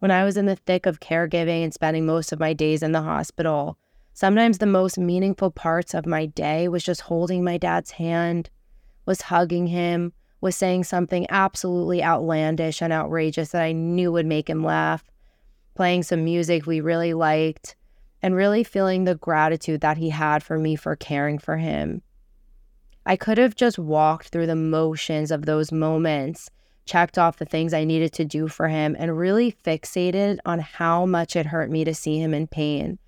When 0.00 0.10
I 0.10 0.24
was 0.24 0.36
in 0.36 0.46
the 0.46 0.56
thick 0.56 0.84
of 0.84 0.98
caregiving 0.98 1.62
and 1.62 1.72
spending 1.72 2.04
most 2.04 2.32
of 2.32 2.40
my 2.40 2.54
days 2.54 2.82
in 2.82 2.90
the 2.90 3.02
hospital, 3.02 3.78
sometimes 4.12 4.58
the 4.58 4.66
most 4.66 4.98
meaningful 4.98 5.52
parts 5.52 5.94
of 5.94 6.04
my 6.04 6.26
day 6.26 6.66
was 6.66 6.82
just 6.82 7.02
holding 7.02 7.44
my 7.44 7.56
dad's 7.56 7.92
hand, 7.92 8.50
was 9.04 9.20
hugging 9.20 9.68
him, 9.68 10.12
was 10.40 10.56
saying 10.56 10.82
something 10.82 11.24
absolutely 11.30 12.02
outlandish 12.02 12.82
and 12.82 12.92
outrageous 12.92 13.52
that 13.52 13.62
I 13.62 13.70
knew 13.70 14.10
would 14.10 14.26
make 14.26 14.50
him 14.50 14.64
laugh, 14.64 15.04
playing 15.76 16.02
some 16.02 16.24
music 16.24 16.66
we 16.66 16.80
really 16.80 17.14
liked, 17.14 17.76
and 18.22 18.34
really 18.34 18.64
feeling 18.64 19.04
the 19.04 19.14
gratitude 19.14 19.82
that 19.82 19.98
he 19.98 20.10
had 20.10 20.42
for 20.42 20.58
me 20.58 20.74
for 20.74 20.96
caring 20.96 21.38
for 21.38 21.58
him. 21.58 22.02
I 23.06 23.16
could 23.16 23.38
have 23.38 23.54
just 23.54 23.78
walked 23.78 24.28
through 24.28 24.46
the 24.46 24.56
motions 24.56 25.30
of 25.30 25.46
those 25.46 25.72
moments 25.72 26.50
checked 26.86 27.18
off 27.18 27.36
the 27.36 27.44
things 27.44 27.74
I 27.74 27.84
needed 27.84 28.12
to 28.14 28.24
do 28.24 28.48
for 28.48 28.68
him, 28.68 28.96
and 28.98 29.18
really 29.18 29.52
fixated 29.52 30.38
on 30.46 30.60
how 30.60 31.04
much 31.04 31.36
it 31.36 31.46
hurt 31.46 31.70
me 31.70 31.84
to 31.84 31.94
see 31.94 32.18
him 32.18 32.32
in 32.32 32.46
pain. 32.46 32.98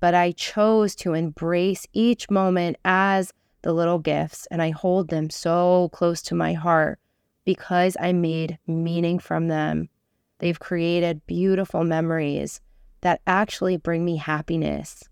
But 0.00 0.14
I 0.14 0.32
chose 0.32 0.94
to 0.96 1.14
embrace 1.14 1.86
each 1.92 2.28
moment 2.28 2.76
as 2.84 3.32
the 3.62 3.72
little 3.72 3.98
gifts, 3.98 4.46
and 4.50 4.60
I 4.60 4.70
hold 4.70 5.08
them 5.08 5.30
so 5.30 5.90
close 5.92 6.20
to 6.22 6.34
my 6.34 6.52
heart 6.54 6.98
because 7.44 7.96
I 8.00 8.12
made 8.12 8.58
meaning 8.66 9.18
from 9.18 9.48
them. 9.48 9.88
They've 10.38 10.58
created 10.58 11.26
beautiful 11.26 11.84
memories 11.84 12.60
that 13.02 13.20
actually 13.26 13.76
bring 13.76 14.04
me 14.04 14.16
happiness. 14.16 15.04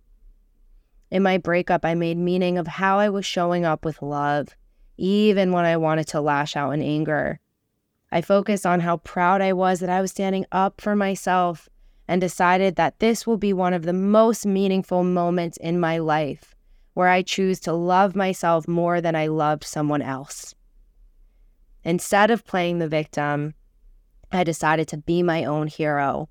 In 1.11 1.23
my 1.23 1.39
breakup, 1.39 1.85
I 1.85 1.95
made 1.95 2.19
meaning 2.19 2.59
of 2.59 2.67
how 2.67 2.99
I 2.99 3.09
was 3.09 3.25
showing 3.25 3.65
up 3.65 3.85
with 3.85 4.03
love, 4.03 4.49
even 4.97 5.53
when 5.53 5.65
I 5.65 5.77
wanted 5.77 6.07
to 6.09 6.21
lash 6.21 6.55
out 6.55 6.73
in 6.73 6.83
anger. 6.83 7.41
I 8.13 8.21
focused 8.21 8.67
on 8.67 8.81
how 8.81 8.99
proud 8.99 9.41
I 9.41 9.53
was 9.53 9.81
that 9.81 9.91
I 9.91 10.01
was 10.01 10.11
standing 10.11 10.47
up 10.53 10.81
for 10.81 10.95
myself 10.95 11.69
and 12.07 12.21
decided 12.21 12.77
that 12.77 12.99
this 12.99 13.27
will 13.27 13.37
be 13.37 13.53
one 13.53 13.75
of 13.75 13.83
the 13.83 13.93
most 13.93 14.47
meaningful 14.47 15.05
moments 15.05 15.59
in 15.59 15.79
my 15.79 15.99
life 15.99 16.55
where 16.95 17.09
I 17.09 17.23
choose 17.23 17.61
to 17.61 17.73
love 17.73 18.17
myself 18.17 18.67
more 18.67 19.01
than 19.01 19.15
I 19.15 19.29
loved 19.29 19.65
someone 19.65 20.03
else. 20.03 20.55
Instead 21.85 22.31
of 22.31 22.45
playing 22.45 22.79
the 22.79 22.89
victim, 22.89 23.55
I 24.33 24.43
decided 24.43 24.89
to 24.89 24.97
be 24.97 25.23
my 25.23 25.45
own 25.45 25.69
hero 25.69 26.29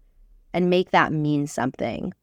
and 0.54 0.70
make 0.70 0.92
that 0.92 1.14
mean 1.14 1.48
something. 1.48 2.14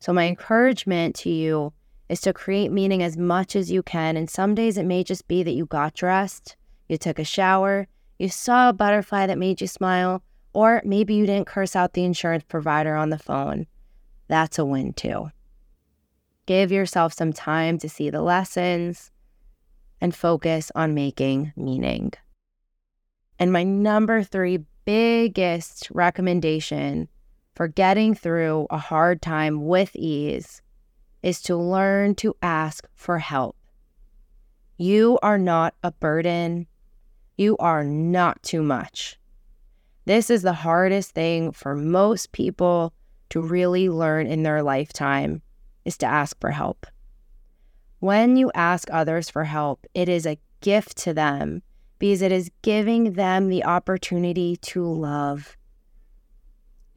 So, 0.00 0.12
my 0.12 0.26
encouragement 0.26 1.14
to 1.16 1.30
you 1.30 1.72
is 2.08 2.20
to 2.22 2.32
create 2.32 2.72
meaning 2.72 3.02
as 3.02 3.16
much 3.16 3.54
as 3.54 3.70
you 3.70 3.82
can. 3.82 4.16
And 4.16 4.28
some 4.28 4.54
days 4.54 4.78
it 4.78 4.86
may 4.86 5.04
just 5.04 5.28
be 5.28 5.42
that 5.42 5.52
you 5.52 5.66
got 5.66 5.94
dressed, 5.94 6.56
you 6.88 6.96
took 6.96 7.18
a 7.18 7.24
shower, 7.24 7.86
you 8.18 8.28
saw 8.28 8.70
a 8.70 8.72
butterfly 8.72 9.26
that 9.26 9.38
made 9.38 9.60
you 9.60 9.66
smile, 9.66 10.22
or 10.52 10.82
maybe 10.84 11.14
you 11.14 11.26
didn't 11.26 11.46
curse 11.46 11.76
out 11.76 11.92
the 11.92 12.04
insurance 12.04 12.44
provider 12.48 12.94
on 12.94 13.10
the 13.10 13.18
phone. 13.18 13.66
That's 14.28 14.58
a 14.58 14.64
win 14.64 14.92
too. 14.94 15.30
Give 16.46 16.72
yourself 16.72 17.12
some 17.12 17.32
time 17.32 17.78
to 17.78 17.88
see 17.88 18.10
the 18.10 18.22
lessons 18.22 19.10
and 20.00 20.14
focus 20.14 20.72
on 20.74 20.94
making 20.94 21.52
meaning. 21.56 22.12
And 23.38 23.52
my 23.52 23.62
number 23.62 24.22
three 24.22 24.64
biggest 24.84 25.90
recommendation 25.92 27.08
for 27.54 27.68
getting 27.68 28.14
through 28.14 28.66
a 28.70 28.78
hard 28.78 29.20
time 29.20 29.66
with 29.66 29.94
ease 29.94 30.62
is 31.22 31.40
to 31.42 31.56
learn 31.56 32.14
to 32.16 32.36
ask 32.42 32.86
for 32.94 33.18
help. 33.18 33.56
You 34.76 35.18
are 35.22 35.38
not 35.38 35.74
a 35.82 35.92
burden 35.92 36.66
you 37.38 37.56
are 37.58 37.84
not 37.84 38.42
too 38.42 38.62
much. 38.62 39.16
This 40.04 40.28
is 40.28 40.42
the 40.42 40.52
hardest 40.52 41.12
thing 41.12 41.52
for 41.52 41.76
most 41.76 42.32
people 42.32 42.92
to 43.30 43.40
really 43.40 43.88
learn 43.88 44.26
in 44.26 44.42
their 44.42 44.62
lifetime 44.62 45.40
is 45.84 45.96
to 45.98 46.06
ask 46.06 46.38
for 46.40 46.50
help. 46.50 46.84
When 48.00 48.36
you 48.36 48.50
ask 48.54 48.88
others 48.90 49.30
for 49.30 49.44
help, 49.44 49.86
it 49.94 50.08
is 50.08 50.26
a 50.26 50.38
gift 50.60 50.96
to 50.98 51.14
them 51.14 51.62
because 52.00 52.22
it 52.22 52.32
is 52.32 52.50
giving 52.62 53.12
them 53.12 53.48
the 53.48 53.64
opportunity 53.64 54.56
to 54.56 54.84
love. 54.84 55.56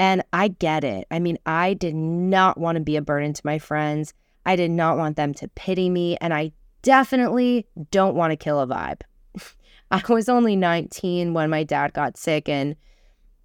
And 0.01 0.23
I 0.33 0.47
get 0.47 0.83
it. 0.83 1.05
I 1.11 1.19
mean, 1.19 1.37
I 1.45 1.75
did 1.75 1.93
not 1.93 2.57
want 2.57 2.75
to 2.75 2.83
be 2.83 2.95
a 2.95 3.03
burden 3.03 3.33
to 3.33 3.41
my 3.45 3.59
friends. 3.59 4.15
I 4.47 4.55
did 4.55 4.71
not 4.71 4.97
want 4.97 5.15
them 5.15 5.31
to 5.35 5.47
pity 5.49 5.91
me. 5.91 6.17
And 6.19 6.33
I 6.33 6.53
definitely 6.81 7.67
don't 7.91 8.15
want 8.15 8.31
to 8.31 8.35
kill 8.35 8.59
a 8.59 8.65
vibe. 8.65 9.01
I 9.91 10.01
was 10.09 10.27
only 10.27 10.55
19 10.55 11.35
when 11.35 11.51
my 11.51 11.63
dad 11.63 11.93
got 11.93 12.17
sick, 12.17 12.49
and 12.49 12.75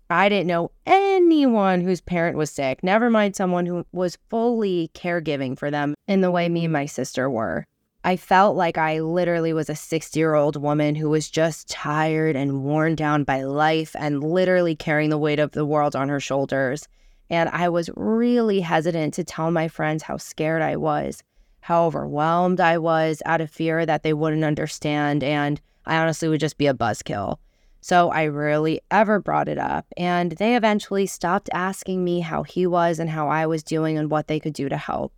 I 0.09 0.31
didn't 0.31 0.47
know 0.47 0.71
anyone 0.87 1.83
whose 1.83 2.01
parent 2.01 2.39
was 2.39 2.51
sick, 2.51 2.83
never 2.83 3.11
mind 3.11 3.37
someone 3.37 3.67
who 3.67 3.85
was 3.93 4.17
fully 4.31 4.91
caregiving 4.95 5.59
for 5.59 5.71
them 5.71 5.95
in 6.09 6.23
the 6.23 6.31
way 6.31 6.49
me 6.49 6.65
and 6.65 6.73
my 6.73 6.87
sister 6.87 7.29
were. 7.29 7.67
I 8.07 8.15
felt 8.15 8.55
like 8.55 8.79
I 8.79 9.01
literally 9.01 9.53
was 9.53 9.69
a 9.69 9.75
60 9.75 10.17
year 10.17 10.35
old 10.35 10.55
woman 10.55 10.95
who 10.95 11.11
was 11.11 11.29
just 11.29 11.69
tired 11.69 12.37
and 12.37 12.63
worn 12.63 12.95
down 12.95 13.25
by 13.25 13.43
life 13.43 13.97
and 13.99 14.23
literally 14.23 14.77
carrying 14.77 15.11
the 15.11 15.19
weight 15.19 15.41
of 15.41 15.51
the 15.51 15.67
world 15.67 15.97
on 15.97 16.09
her 16.09 16.21
shoulders. 16.21 16.87
And 17.31 17.49
I 17.49 17.69
was 17.69 17.91
really 17.97 18.61
hesitant 18.61 19.13
to 19.15 19.25
tell 19.25 19.51
my 19.51 19.67
friends 19.67 20.05
how 20.05 20.19
scared 20.19 20.63
I 20.63 20.77
was, 20.77 21.21
how 21.63 21.87
overwhelmed 21.87 22.61
I 22.61 22.79
was 22.79 23.25
out 23.27 23.41
of 23.41 23.51
fear 23.51 23.85
that 23.85 24.05
they 24.05 24.13
wouldn't 24.13 24.45
understand. 24.45 25.25
And 25.25 25.61
I 25.85 25.97
honestly 25.97 26.29
would 26.29 26.39
just 26.39 26.59
be 26.59 26.69
a 26.69 26.75
buzzkill. 26.75 27.39
So 27.81 28.11
I 28.11 28.29
rarely 28.29 28.83
ever 28.93 29.19
brought 29.19 29.49
it 29.49 29.59
up. 29.59 29.85
And 29.97 30.31
they 30.31 30.55
eventually 30.55 31.07
stopped 31.07 31.51
asking 31.53 32.05
me 32.05 32.21
how 32.21 32.45
he 32.45 32.69
was 32.69 33.01
and 33.01 33.11
how 33.11 33.27
I 33.27 33.47
was 33.47 33.65
doing 33.65 33.99
and 33.99 34.13
what 34.13 34.29
they 34.29 34.39
could 34.39 34.55
do 34.55 34.69
to 34.69 34.77
help. 34.77 35.13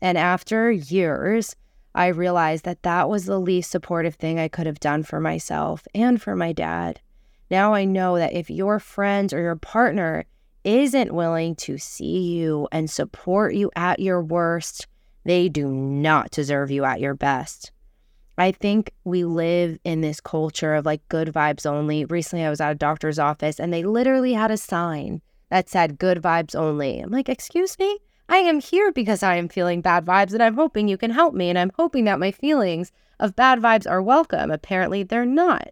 And 0.00 0.16
after 0.16 0.70
years, 0.72 1.54
I 1.94 2.06
realized 2.08 2.64
that 2.64 2.82
that 2.82 3.08
was 3.08 3.26
the 3.26 3.38
least 3.38 3.70
supportive 3.70 4.14
thing 4.14 4.38
I 4.38 4.48
could 4.48 4.66
have 4.66 4.80
done 4.80 5.02
for 5.02 5.20
myself 5.20 5.86
and 5.94 6.20
for 6.20 6.34
my 6.34 6.52
dad. 6.52 7.00
Now 7.50 7.74
I 7.74 7.84
know 7.84 8.16
that 8.16 8.32
if 8.32 8.48
your 8.48 8.78
friends 8.78 9.32
or 9.32 9.40
your 9.40 9.56
partner 9.56 10.24
isn't 10.64 11.12
willing 11.12 11.54
to 11.56 11.76
see 11.76 12.34
you 12.34 12.68
and 12.72 12.88
support 12.88 13.54
you 13.54 13.70
at 13.76 14.00
your 14.00 14.22
worst, 14.22 14.86
they 15.24 15.48
do 15.48 15.68
not 15.68 16.30
deserve 16.30 16.70
you 16.70 16.84
at 16.84 17.00
your 17.00 17.14
best. 17.14 17.72
I 18.38 18.52
think 18.52 18.92
we 19.04 19.24
live 19.24 19.78
in 19.84 20.00
this 20.00 20.20
culture 20.20 20.74
of 20.74 20.86
like 20.86 21.06
good 21.08 21.28
vibes 21.28 21.66
only. 21.66 22.06
Recently, 22.06 22.44
I 22.44 22.50
was 22.50 22.60
at 22.60 22.72
a 22.72 22.76
doctor's 22.76 23.18
office 23.18 23.60
and 23.60 23.72
they 23.72 23.84
literally 23.84 24.32
had 24.32 24.50
a 24.50 24.56
sign 24.56 25.20
that 25.50 25.68
said 25.68 25.98
good 25.98 26.22
vibes 26.22 26.56
only. 26.56 27.00
I'm 27.00 27.10
like, 27.10 27.28
excuse 27.28 27.78
me? 27.78 27.98
I 28.28 28.38
am 28.38 28.60
here 28.60 28.92
because 28.92 29.22
I 29.22 29.36
am 29.36 29.48
feeling 29.48 29.80
bad 29.80 30.04
vibes 30.04 30.32
and 30.32 30.42
I'm 30.42 30.54
hoping 30.54 30.88
you 30.88 30.96
can 30.96 31.10
help 31.10 31.34
me. 31.34 31.48
And 31.48 31.58
I'm 31.58 31.72
hoping 31.76 32.04
that 32.04 32.18
my 32.18 32.30
feelings 32.30 32.92
of 33.20 33.36
bad 33.36 33.60
vibes 33.60 33.88
are 33.88 34.02
welcome. 34.02 34.50
Apparently, 34.50 35.02
they're 35.02 35.26
not. 35.26 35.68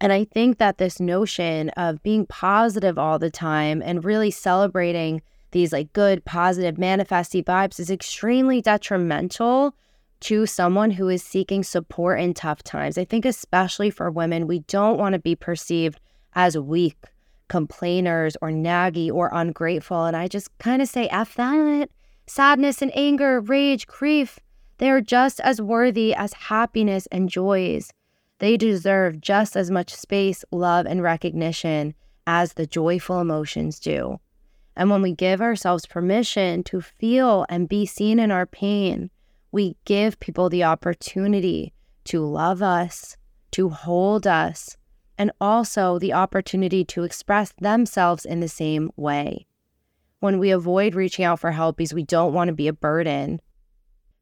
And 0.00 0.12
I 0.12 0.24
think 0.24 0.58
that 0.58 0.78
this 0.78 1.00
notion 1.00 1.70
of 1.70 2.02
being 2.02 2.26
positive 2.26 2.98
all 2.98 3.18
the 3.18 3.30
time 3.30 3.82
and 3.82 4.04
really 4.04 4.30
celebrating 4.30 5.22
these 5.52 5.72
like 5.72 5.92
good, 5.92 6.24
positive, 6.24 6.76
manifesty 6.78 7.42
vibes 7.42 7.78
is 7.78 7.90
extremely 7.90 8.60
detrimental 8.60 9.74
to 10.20 10.46
someone 10.46 10.90
who 10.90 11.08
is 11.08 11.22
seeking 11.22 11.62
support 11.62 12.20
in 12.20 12.34
tough 12.34 12.62
times. 12.62 12.98
I 12.98 13.04
think, 13.04 13.24
especially 13.24 13.90
for 13.90 14.10
women, 14.10 14.46
we 14.46 14.60
don't 14.60 14.98
want 14.98 15.12
to 15.12 15.18
be 15.18 15.36
perceived 15.36 16.00
as 16.34 16.58
weak, 16.58 16.96
complainers, 17.48 18.36
or 18.40 18.50
naggy 18.50 19.10
or 19.12 19.30
ungrateful. 19.32 20.04
And 20.04 20.16
I 20.16 20.28
just 20.28 20.56
kind 20.58 20.80
of 20.82 20.88
say, 20.88 21.08
F 21.08 21.34
that. 21.34 21.90
Sadness 22.26 22.80
and 22.80 22.90
anger, 22.96 23.40
rage, 23.40 23.86
grief, 23.86 24.38
they 24.78 24.90
are 24.90 25.00
just 25.00 25.40
as 25.40 25.60
worthy 25.60 26.14
as 26.14 26.32
happiness 26.32 27.06
and 27.12 27.28
joys. 27.28 27.90
They 28.38 28.56
deserve 28.56 29.20
just 29.20 29.56
as 29.56 29.70
much 29.70 29.94
space, 29.94 30.44
love, 30.50 30.86
and 30.86 31.02
recognition 31.02 31.94
as 32.26 32.54
the 32.54 32.66
joyful 32.66 33.20
emotions 33.20 33.78
do. 33.78 34.18
And 34.76 34.90
when 34.90 35.02
we 35.02 35.12
give 35.12 35.40
ourselves 35.40 35.86
permission 35.86 36.64
to 36.64 36.80
feel 36.80 37.46
and 37.48 37.68
be 37.68 37.86
seen 37.86 38.18
in 38.18 38.30
our 38.30 38.46
pain, 38.46 39.10
we 39.52 39.76
give 39.84 40.18
people 40.18 40.48
the 40.48 40.64
opportunity 40.64 41.72
to 42.04 42.24
love 42.24 42.60
us, 42.60 43.16
to 43.52 43.68
hold 43.68 44.26
us, 44.26 44.76
and 45.18 45.30
also 45.40 45.98
the 45.98 46.12
opportunity 46.12 46.84
to 46.84 47.04
express 47.04 47.52
themselves 47.52 48.24
in 48.24 48.40
the 48.40 48.48
same 48.48 48.90
way. 48.96 49.46
When 50.20 50.38
we 50.38 50.50
avoid 50.50 50.94
reaching 50.94 51.24
out 51.24 51.40
for 51.40 51.52
help 51.52 51.76
because 51.76 51.94
we 51.94 52.02
don't 52.02 52.32
want 52.32 52.48
to 52.48 52.54
be 52.54 52.68
a 52.68 52.72
burden. 52.72 53.40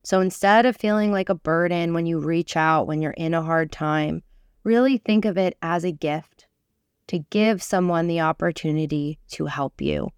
So 0.04 0.20
instead 0.20 0.66
of 0.66 0.76
feeling 0.76 1.12
like 1.12 1.28
a 1.28 1.34
burden 1.34 1.94
when 1.94 2.06
you 2.06 2.18
reach 2.18 2.56
out 2.56 2.86
when 2.86 3.00
you're 3.00 3.12
in 3.12 3.34
a 3.34 3.42
hard 3.42 3.70
time, 3.70 4.22
really 4.64 4.98
think 4.98 5.24
of 5.24 5.38
it 5.38 5.56
as 5.62 5.84
a 5.84 5.92
gift 5.92 6.46
to 7.06 7.18
give 7.18 7.62
someone 7.62 8.06
the 8.06 8.20
opportunity 8.20 9.18
to 9.28 9.46
help 9.46 9.80
you. 9.80 10.10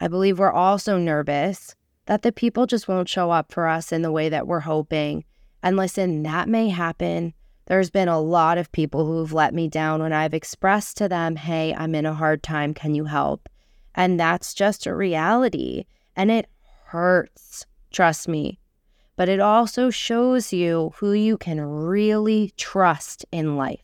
I 0.00 0.08
believe 0.08 0.38
we're 0.38 0.52
also 0.52 0.98
nervous 0.98 1.74
that 2.06 2.22
the 2.22 2.32
people 2.32 2.66
just 2.66 2.88
won't 2.88 3.08
show 3.08 3.30
up 3.30 3.52
for 3.52 3.66
us 3.66 3.92
in 3.92 4.02
the 4.02 4.12
way 4.12 4.28
that 4.28 4.46
we're 4.46 4.60
hoping. 4.60 5.24
And 5.62 5.76
listen, 5.76 6.22
that 6.24 6.48
may 6.48 6.68
happen. 6.68 7.32
There's 7.66 7.90
been 7.90 8.08
a 8.08 8.20
lot 8.20 8.58
of 8.58 8.72
people 8.72 9.06
who've 9.06 9.32
let 9.32 9.54
me 9.54 9.68
down 9.68 10.02
when 10.02 10.12
I've 10.12 10.34
expressed 10.34 10.98
to 10.98 11.08
them, 11.08 11.36
hey, 11.36 11.74
I'm 11.74 11.94
in 11.94 12.04
a 12.04 12.12
hard 12.12 12.42
time. 12.42 12.74
Can 12.74 12.94
you 12.94 13.06
help? 13.06 13.48
And 13.94 14.20
that's 14.20 14.52
just 14.52 14.86
a 14.86 14.94
reality. 14.94 15.84
And 16.14 16.30
it 16.30 16.48
hurts, 16.84 17.64
trust 17.90 18.28
me. 18.28 18.58
But 19.16 19.28
it 19.28 19.40
also 19.40 19.90
shows 19.90 20.52
you 20.52 20.92
who 20.96 21.12
you 21.12 21.38
can 21.38 21.60
really 21.60 22.52
trust 22.56 23.24
in 23.32 23.56
life. 23.56 23.80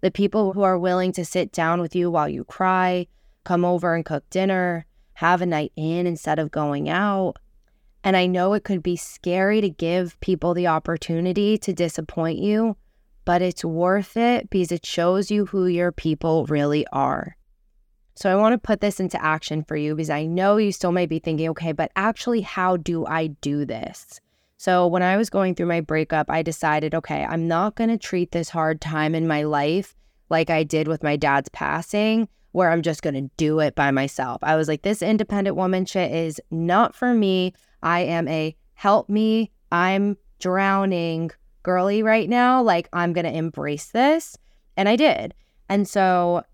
The 0.00 0.10
people 0.10 0.52
who 0.52 0.62
are 0.62 0.78
willing 0.78 1.12
to 1.12 1.24
sit 1.24 1.52
down 1.52 1.80
with 1.80 1.94
you 1.94 2.10
while 2.10 2.28
you 2.28 2.44
cry, 2.44 3.06
come 3.44 3.64
over 3.64 3.94
and 3.94 4.04
cook 4.04 4.28
dinner, 4.30 4.86
have 5.14 5.42
a 5.42 5.46
night 5.46 5.72
in 5.76 6.06
instead 6.06 6.38
of 6.38 6.50
going 6.50 6.88
out. 6.88 7.34
And 8.02 8.16
I 8.16 8.26
know 8.26 8.52
it 8.52 8.64
could 8.64 8.82
be 8.82 8.96
scary 8.96 9.60
to 9.60 9.70
give 9.70 10.18
people 10.20 10.54
the 10.54 10.66
opportunity 10.66 11.56
to 11.58 11.72
disappoint 11.72 12.38
you, 12.38 12.76
but 13.24 13.42
it's 13.42 13.64
worth 13.64 14.16
it 14.16 14.50
because 14.50 14.72
it 14.72 14.84
shows 14.84 15.30
you 15.30 15.46
who 15.46 15.66
your 15.66 15.92
people 15.92 16.46
really 16.46 16.86
are. 16.92 17.36
So 18.16 18.30
I 18.30 18.36
want 18.36 18.52
to 18.52 18.58
put 18.58 18.80
this 18.80 19.00
into 19.00 19.22
action 19.22 19.64
for 19.64 19.76
you 19.76 19.94
because 19.94 20.10
I 20.10 20.26
know 20.26 20.56
you 20.56 20.70
still 20.70 20.92
may 20.92 21.06
be 21.06 21.18
thinking, 21.18 21.48
okay, 21.50 21.72
but 21.72 21.90
actually, 21.96 22.42
how 22.42 22.76
do 22.76 23.04
I 23.06 23.28
do 23.28 23.64
this? 23.64 24.20
So 24.56 24.86
when 24.86 25.02
I 25.02 25.16
was 25.16 25.30
going 25.30 25.54
through 25.54 25.66
my 25.66 25.80
breakup, 25.80 26.30
I 26.30 26.42
decided, 26.42 26.94
okay, 26.94 27.24
I'm 27.24 27.48
not 27.48 27.74
going 27.74 27.90
to 27.90 27.98
treat 27.98 28.30
this 28.30 28.48
hard 28.50 28.80
time 28.80 29.14
in 29.14 29.26
my 29.26 29.42
life 29.42 29.96
like 30.30 30.48
I 30.48 30.62
did 30.62 30.86
with 30.86 31.02
my 31.02 31.16
dad's 31.16 31.48
passing, 31.48 32.28
where 32.52 32.70
I'm 32.70 32.82
just 32.82 33.02
going 33.02 33.14
to 33.14 33.30
do 33.36 33.58
it 33.58 33.74
by 33.74 33.90
myself. 33.90 34.38
I 34.42 34.54
was 34.56 34.68
like, 34.68 34.82
this 34.82 35.02
independent 35.02 35.56
woman 35.56 35.84
shit 35.84 36.12
is 36.12 36.40
not 36.50 36.94
for 36.94 37.12
me. 37.12 37.52
I 37.82 38.00
am 38.00 38.28
a 38.28 38.56
help 38.74 39.08
me, 39.08 39.50
I'm 39.72 40.16
drowning 40.38 41.30
girly 41.64 42.04
right 42.04 42.28
now. 42.28 42.62
Like, 42.62 42.88
I'm 42.92 43.12
going 43.12 43.26
to 43.26 43.36
embrace 43.36 43.86
this. 43.86 44.38
And 44.76 44.88
I 44.88 44.94
did. 44.94 45.34
And 45.68 45.88
so 45.88 46.44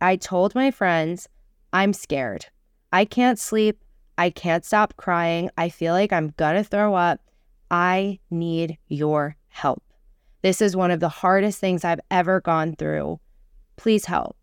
I 0.00 0.16
told 0.16 0.56
my 0.56 0.72
friends, 0.72 1.28
I'm 1.72 1.92
scared. 1.92 2.46
I 2.92 3.04
can't 3.04 3.38
sleep. 3.38 3.78
I 4.18 4.30
can't 4.30 4.64
stop 4.64 4.96
crying. 4.96 5.50
I 5.56 5.68
feel 5.68 5.92
like 5.92 6.12
I'm 6.12 6.34
going 6.36 6.56
to 6.56 6.64
throw 6.64 6.94
up. 6.94 7.20
I 7.70 8.18
need 8.30 8.78
your 8.88 9.36
help. 9.48 9.82
This 10.42 10.60
is 10.60 10.76
one 10.76 10.90
of 10.90 11.00
the 11.00 11.08
hardest 11.08 11.58
things 11.58 11.84
I've 11.84 12.00
ever 12.10 12.40
gone 12.40 12.76
through. 12.76 13.18
Please 13.76 14.04
help. 14.04 14.36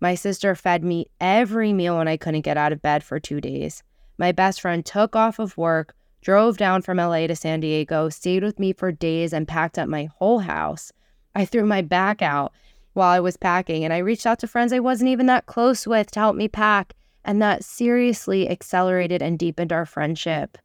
My 0.00 0.14
sister 0.14 0.54
fed 0.54 0.84
me 0.84 1.06
every 1.20 1.72
meal 1.72 1.98
when 1.98 2.08
I 2.08 2.16
couldn't 2.16 2.42
get 2.42 2.56
out 2.56 2.72
of 2.72 2.82
bed 2.82 3.02
for 3.02 3.18
two 3.18 3.40
days. 3.40 3.82
My 4.18 4.32
best 4.32 4.60
friend 4.60 4.84
took 4.84 5.16
off 5.16 5.38
of 5.38 5.56
work, 5.56 5.94
drove 6.20 6.56
down 6.56 6.82
from 6.82 6.98
LA 6.98 7.26
to 7.26 7.36
San 7.36 7.60
Diego, 7.60 8.08
stayed 8.08 8.42
with 8.42 8.58
me 8.58 8.72
for 8.72 8.92
days, 8.92 9.32
and 9.32 9.48
packed 9.48 9.78
up 9.78 9.88
my 9.88 10.08
whole 10.16 10.40
house. 10.40 10.92
I 11.34 11.44
threw 11.44 11.64
my 11.64 11.82
back 11.82 12.22
out 12.22 12.52
while 12.92 13.10
I 13.10 13.20
was 13.20 13.36
packing, 13.36 13.84
and 13.84 13.92
I 13.92 13.98
reached 13.98 14.26
out 14.26 14.38
to 14.40 14.46
friends 14.46 14.72
I 14.72 14.80
wasn't 14.80 15.10
even 15.10 15.26
that 15.26 15.46
close 15.46 15.86
with 15.86 16.10
to 16.12 16.20
help 16.20 16.36
me 16.36 16.48
pack, 16.48 16.94
and 17.24 17.40
that 17.40 17.64
seriously 17.64 18.48
accelerated 18.48 19.22
and 19.22 19.38
deepened 19.38 19.72
our 19.72 19.86
friendship. 19.86 20.58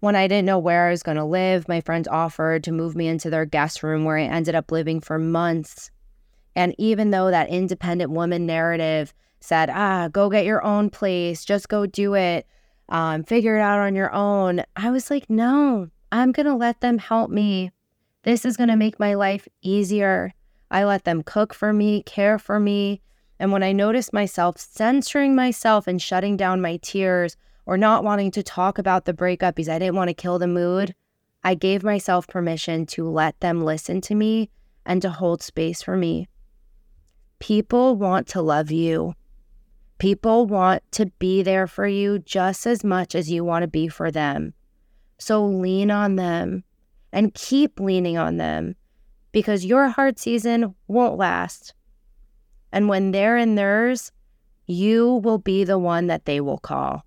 When 0.00 0.14
I 0.14 0.28
didn't 0.28 0.46
know 0.46 0.58
where 0.58 0.86
I 0.86 0.90
was 0.90 1.02
going 1.02 1.16
to 1.16 1.24
live, 1.24 1.68
my 1.68 1.80
friends 1.80 2.06
offered 2.06 2.62
to 2.64 2.72
move 2.72 2.94
me 2.94 3.08
into 3.08 3.30
their 3.30 3.46
guest 3.46 3.82
room 3.82 4.04
where 4.04 4.18
I 4.18 4.24
ended 4.24 4.54
up 4.54 4.70
living 4.70 5.00
for 5.00 5.18
months. 5.18 5.90
And 6.54 6.74
even 6.78 7.10
though 7.10 7.30
that 7.30 7.48
independent 7.48 8.10
woman 8.10 8.46
narrative 8.46 9.14
said, 9.40 9.70
ah, 9.70 10.08
go 10.08 10.28
get 10.28 10.44
your 10.44 10.62
own 10.64 10.90
place, 10.90 11.44
just 11.44 11.68
go 11.68 11.86
do 11.86 12.14
it, 12.14 12.46
um, 12.88 13.24
figure 13.24 13.56
it 13.56 13.60
out 13.60 13.80
on 13.80 13.94
your 13.94 14.12
own, 14.12 14.62
I 14.76 14.90
was 14.90 15.10
like, 15.10 15.28
no, 15.28 15.88
I'm 16.12 16.32
going 16.32 16.46
to 16.46 16.54
let 16.54 16.80
them 16.80 16.98
help 16.98 17.30
me. 17.30 17.72
This 18.22 18.44
is 18.44 18.56
going 18.56 18.68
to 18.68 18.76
make 18.76 19.00
my 19.00 19.14
life 19.14 19.46
easier. 19.62 20.32
I 20.70 20.84
let 20.84 21.04
them 21.04 21.22
cook 21.22 21.54
for 21.54 21.72
me, 21.72 22.02
care 22.02 22.38
for 22.38 22.58
me. 22.58 23.00
And 23.38 23.52
when 23.52 23.62
I 23.62 23.72
noticed 23.72 24.12
myself 24.12 24.58
censoring 24.58 25.34
myself 25.34 25.86
and 25.86 26.00
shutting 26.00 26.36
down 26.36 26.60
my 26.60 26.78
tears 26.78 27.36
or 27.66 27.76
not 27.76 28.04
wanting 28.04 28.30
to 28.32 28.42
talk 28.42 28.78
about 28.78 29.04
the 29.04 29.12
breakup 29.12 29.56
because 29.56 29.68
I 29.68 29.78
didn't 29.78 29.96
want 29.96 30.08
to 30.08 30.14
kill 30.14 30.38
the 30.38 30.46
mood, 30.46 30.94
I 31.44 31.54
gave 31.54 31.84
myself 31.84 32.26
permission 32.26 32.86
to 32.86 33.08
let 33.08 33.38
them 33.40 33.62
listen 33.62 34.00
to 34.02 34.14
me 34.14 34.50
and 34.84 35.02
to 35.02 35.10
hold 35.10 35.42
space 35.42 35.82
for 35.82 35.96
me. 35.96 36.28
People 37.38 37.96
want 37.96 38.26
to 38.28 38.40
love 38.40 38.70
you. 38.70 39.14
People 39.98 40.46
want 40.46 40.82
to 40.92 41.06
be 41.18 41.42
there 41.42 41.66
for 41.66 41.86
you 41.86 42.18
just 42.18 42.66
as 42.66 42.84
much 42.84 43.14
as 43.14 43.30
you 43.30 43.44
want 43.44 43.62
to 43.62 43.68
be 43.68 43.88
for 43.88 44.10
them. 44.10 44.52
So 45.18 45.44
lean 45.44 45.90
on 45.90 46.16
them 46.16 46.64
and 47.12 47.32
keep 47.32 47.80
leaning 47.80 48.18
on 48.18 48.36
them 48.36 48.76
because 49.32 49.64
your 49.64 49.88
hard 49.88 50.18
season 50.18 50.74
won't 50.86 51.16
last. 51.16 51.74
And 52.72 52.88
when 52.88 53.12
they're 53.12 53.38
in 53.38 53.54
theirs, 53.54 54.12
you 54.66 55.14
will 55.24 55.38
be 55.38 55.64
the 55.64 55.78
one 55.78 56.08
that 56.08 56.26
they 56.26 56.40
will 56.40 56.58
call. 56.58 57.06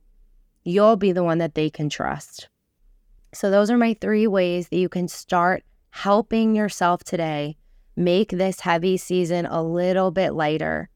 You'll 0.64 0.96
be 0.96 1.12
the 1.12 1.24
one 1.24 1.38
that 1.40 1.56
they 1.56 1.70
can 1.70 1.90
trust. 1.90 2.50
So, 3.34 3.52
those 3.52 3.70
are 3.70 3.78
my 3.78 3.96
three 4.00 4.26
ways 4.26 4.70
that 4.70 4.78
you 4.78 4.90
can 4.90 5.08
start 5.08 5.64
helping 5.92 6.56
yourself 6.56 7.04
today 7.04 7.58
make 7.96 8.30
this 8.30 8.62
heavy 8.62 8.98
season 8.98 9.46
a 9.46 9.62
little 9.62 10.10
bit 10.10 10.34
lighter. 10.34 10.90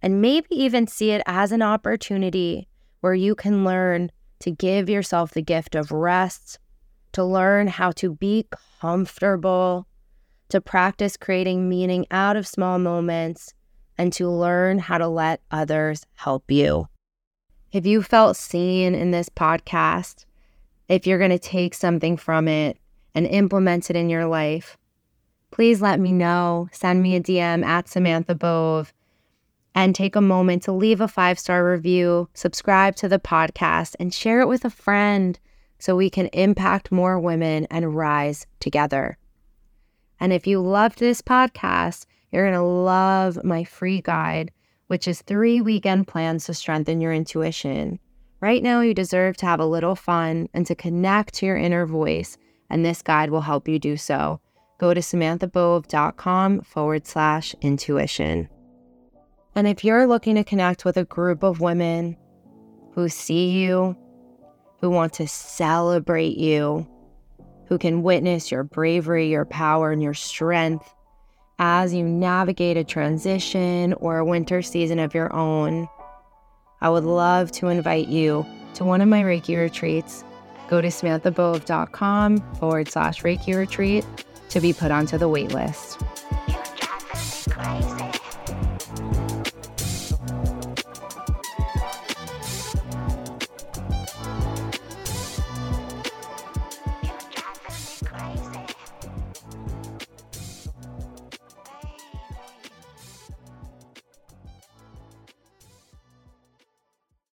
And 0.00 0.20
maybe 0.20 0.46
even 0.50 0.86
see 0.86 1.10
it 1.10 1.22
as 1.26 1.52
an 1.52 1.62
opportunity 1.62 2.68
where 3.00 3.14
you 3.14 3.34
can 3.34 3.64
learn 3.64 4.10
to 4.40 4.50
give 4.50 4.88
yourself 4.88 5.32
the 5.32 5.42
gift 5.42 5.74
of 5.74 5.90
rest, 5.90 6.58
to 7.12 7.24
learn 7.24 7.66
how 7.66 7.90
to 7.92 8.14
be 8.14 8.46
comfortable, 8.80 9.86
to 10.50 10.60
practice 10.60 11.16
creating 11.16 11.68
meaning 11.68 12.06
out 12.10 12.36
of 12.36 12.46
small 12.46 12.78
moments, 12.78 13.54
and 13.96 14.12
to 14.12 14.28
learn 14.28 14.78
how 14.78 14.98
to 14.98 15.08
let 15.08 15.40
others 15.50 16.06
help 16.14 16.50
you. 16.50 16.88
If 17.72 17.84
you 17.84 18.02
felt 18.02 18.36
seen 18.36 18.94
in 18.94 19.10
this 19.10 19.28
podcast, 19.28 20.24
if 20.88 21.06
you're 21.06 21.18
going 21.18 21.30
to 21.30 21.38
take 21.38 21.74
something 21.74 22.16
from 22.16 22.48
it 22.48 22.78
and 23.14 23.26
implement 23.26 23.90
it 23.90 23.96
in 23.96 24.08
your 24.08 24.26
life, 24.26 24.78
please 25.50 25.82
let 25.82 26.00
me 26.00 26.12
know. 26.12 26.68
Send 26.72 27.02
me 27.02 27.16
a 27.16 27.20
DM 27.20 27.64
at 27.64 27.88
Samantha 27.88 28.34
Bove 28.34 28.92
and 29.78 29.94
take 29.94 30.16
a 30.16 30.20
moment 30.20 30.64
to 30.64 30.72
leave 30.72 31.00
a 31.00 31.06
five 31.06 31.38
star 31.38 31.64
review, 31.70 32.28
subscribe 32.34 32.96
to 32.96 33.08
the 33.08 33.20
podcast, 33.20 33.94
and 34.00 34.12
share 34.12 34.40
it 34.40 34.48
with 34.48 34.64
a 34.64 34.70
friend. 34.70 35.38
so 35.80 35.94
we 35.94 36.10
can 36.10 36.26
impact 36.32 36.90
more 36.90 37.20
women 37.20 37.64
and 37.70 37.94
rise 37.94 38.48
together. 38.58 39.16
And 40.18 40.32
if 40.32 40.44
you 40.44 40.60
loved 40.60 40.98
this 40.98 41.22
podcast, 41.22 42.04
you're 42.32 42.50
going 42.50 42.58
to 42.58 42.66
love 42.66 43.44
my 43.44 43.62
free 43.62 44.00
guide, 44.00 44.50
which 44.88 45.06
is 45.06 45.22
three 45.22 45.60
weekend 45.60 46.08
plans 46.08 46.46
to 46.46 46.54
strengthen 46.54 47.00
your 47.00 47.12
intuition. 47.12 48.00
Right 48.40 48.60
now, 48.60 48.80
you 48.80 48.92
deserve 48.92 49.36
to 49.36 49.46
have 49.46 49.60
a 49.60 49.66
little 49.66 49.94
fun 49.94 50.48
and 50.52 50.66
to 50.66 50.74
connect 50.74 51.34
to 51.34 51.46
your 51.46 51.56
inner 51.56 51.86
voice, 51.86 52.36
and 52.68 52.84
this 52.84 53.00
guide 53.00 53.30
will 53.30 53.42
help 53.42 53.68
you 53.68 53.78
do 53.78 53.96
so. 53.96 54.40
Go 54.78 54.92
to 54.92 55.00
samanthabove.com 55.00 56.62
forward 56.62 57.06
slash 57.06 57.54
intuition. 57.60 58.48
And 59.58 59.66
if 59.66 59.82
you're 59.82 60.06
looking 60.06 60.36
to 60.36 60.44
connect 60.44 60.84
with 60.84 60.96
a 60.96 61.04
group 61.04 61.42
of 61.42 61.58
women 61.58 62.16
who 62.92 63.08
see 63.08 63.50
you, 63.50 63.96
who 64.80 64.88
want 64.88 65.14
to 65.14 65.26
celebrate 65.26 66.36
you, 66.36 66.86
who 67.66 67.76
can 67.76 68.04
witness 68.04 68.52
your 68.52 68.62
bravery, 68.62 69.28
your 69.28 69.44
power, 69.44 69.90
and 69.90 70.00
your 70.00 70.14
strength 70.14 70.94
as 71.58 71.92
you 71.92 72.04
navigate 72.04 72.76
a 72.76 72.84
transition 72.84 73.94
or 73.94 74.18
a 74.18 74.24
winter 74.24 74.62
season 74.62 75.00
of 75.00 75.12
your 75.12 75.34
own, 75.34 75.88
I 76.80 76.88
would 76.88 77.02
love 77.02 77.50
to 77.50 77.66
invite 77.66 78.06
you 78.06 78.46
to 78.74 78.84
one 78.84 79.00
of 79.00 79.08
my 79.08 79.24
Reiki 79.24 79.56
retreats. 79.56 80.22
Go 80.68 80.80
to 80.80 80.86
samanthabove.com 80.86 82.54
forward 82.60 82.88
slash 82.88 83.22
Reiki 83.22 83.56
retreat 83.56 84.06
to 84.50 84.60
be 84.60 84.72
put 84.72 84.92
onto 84.92 85.18
the 85.18 85.28
waitlist. 85.28 86.17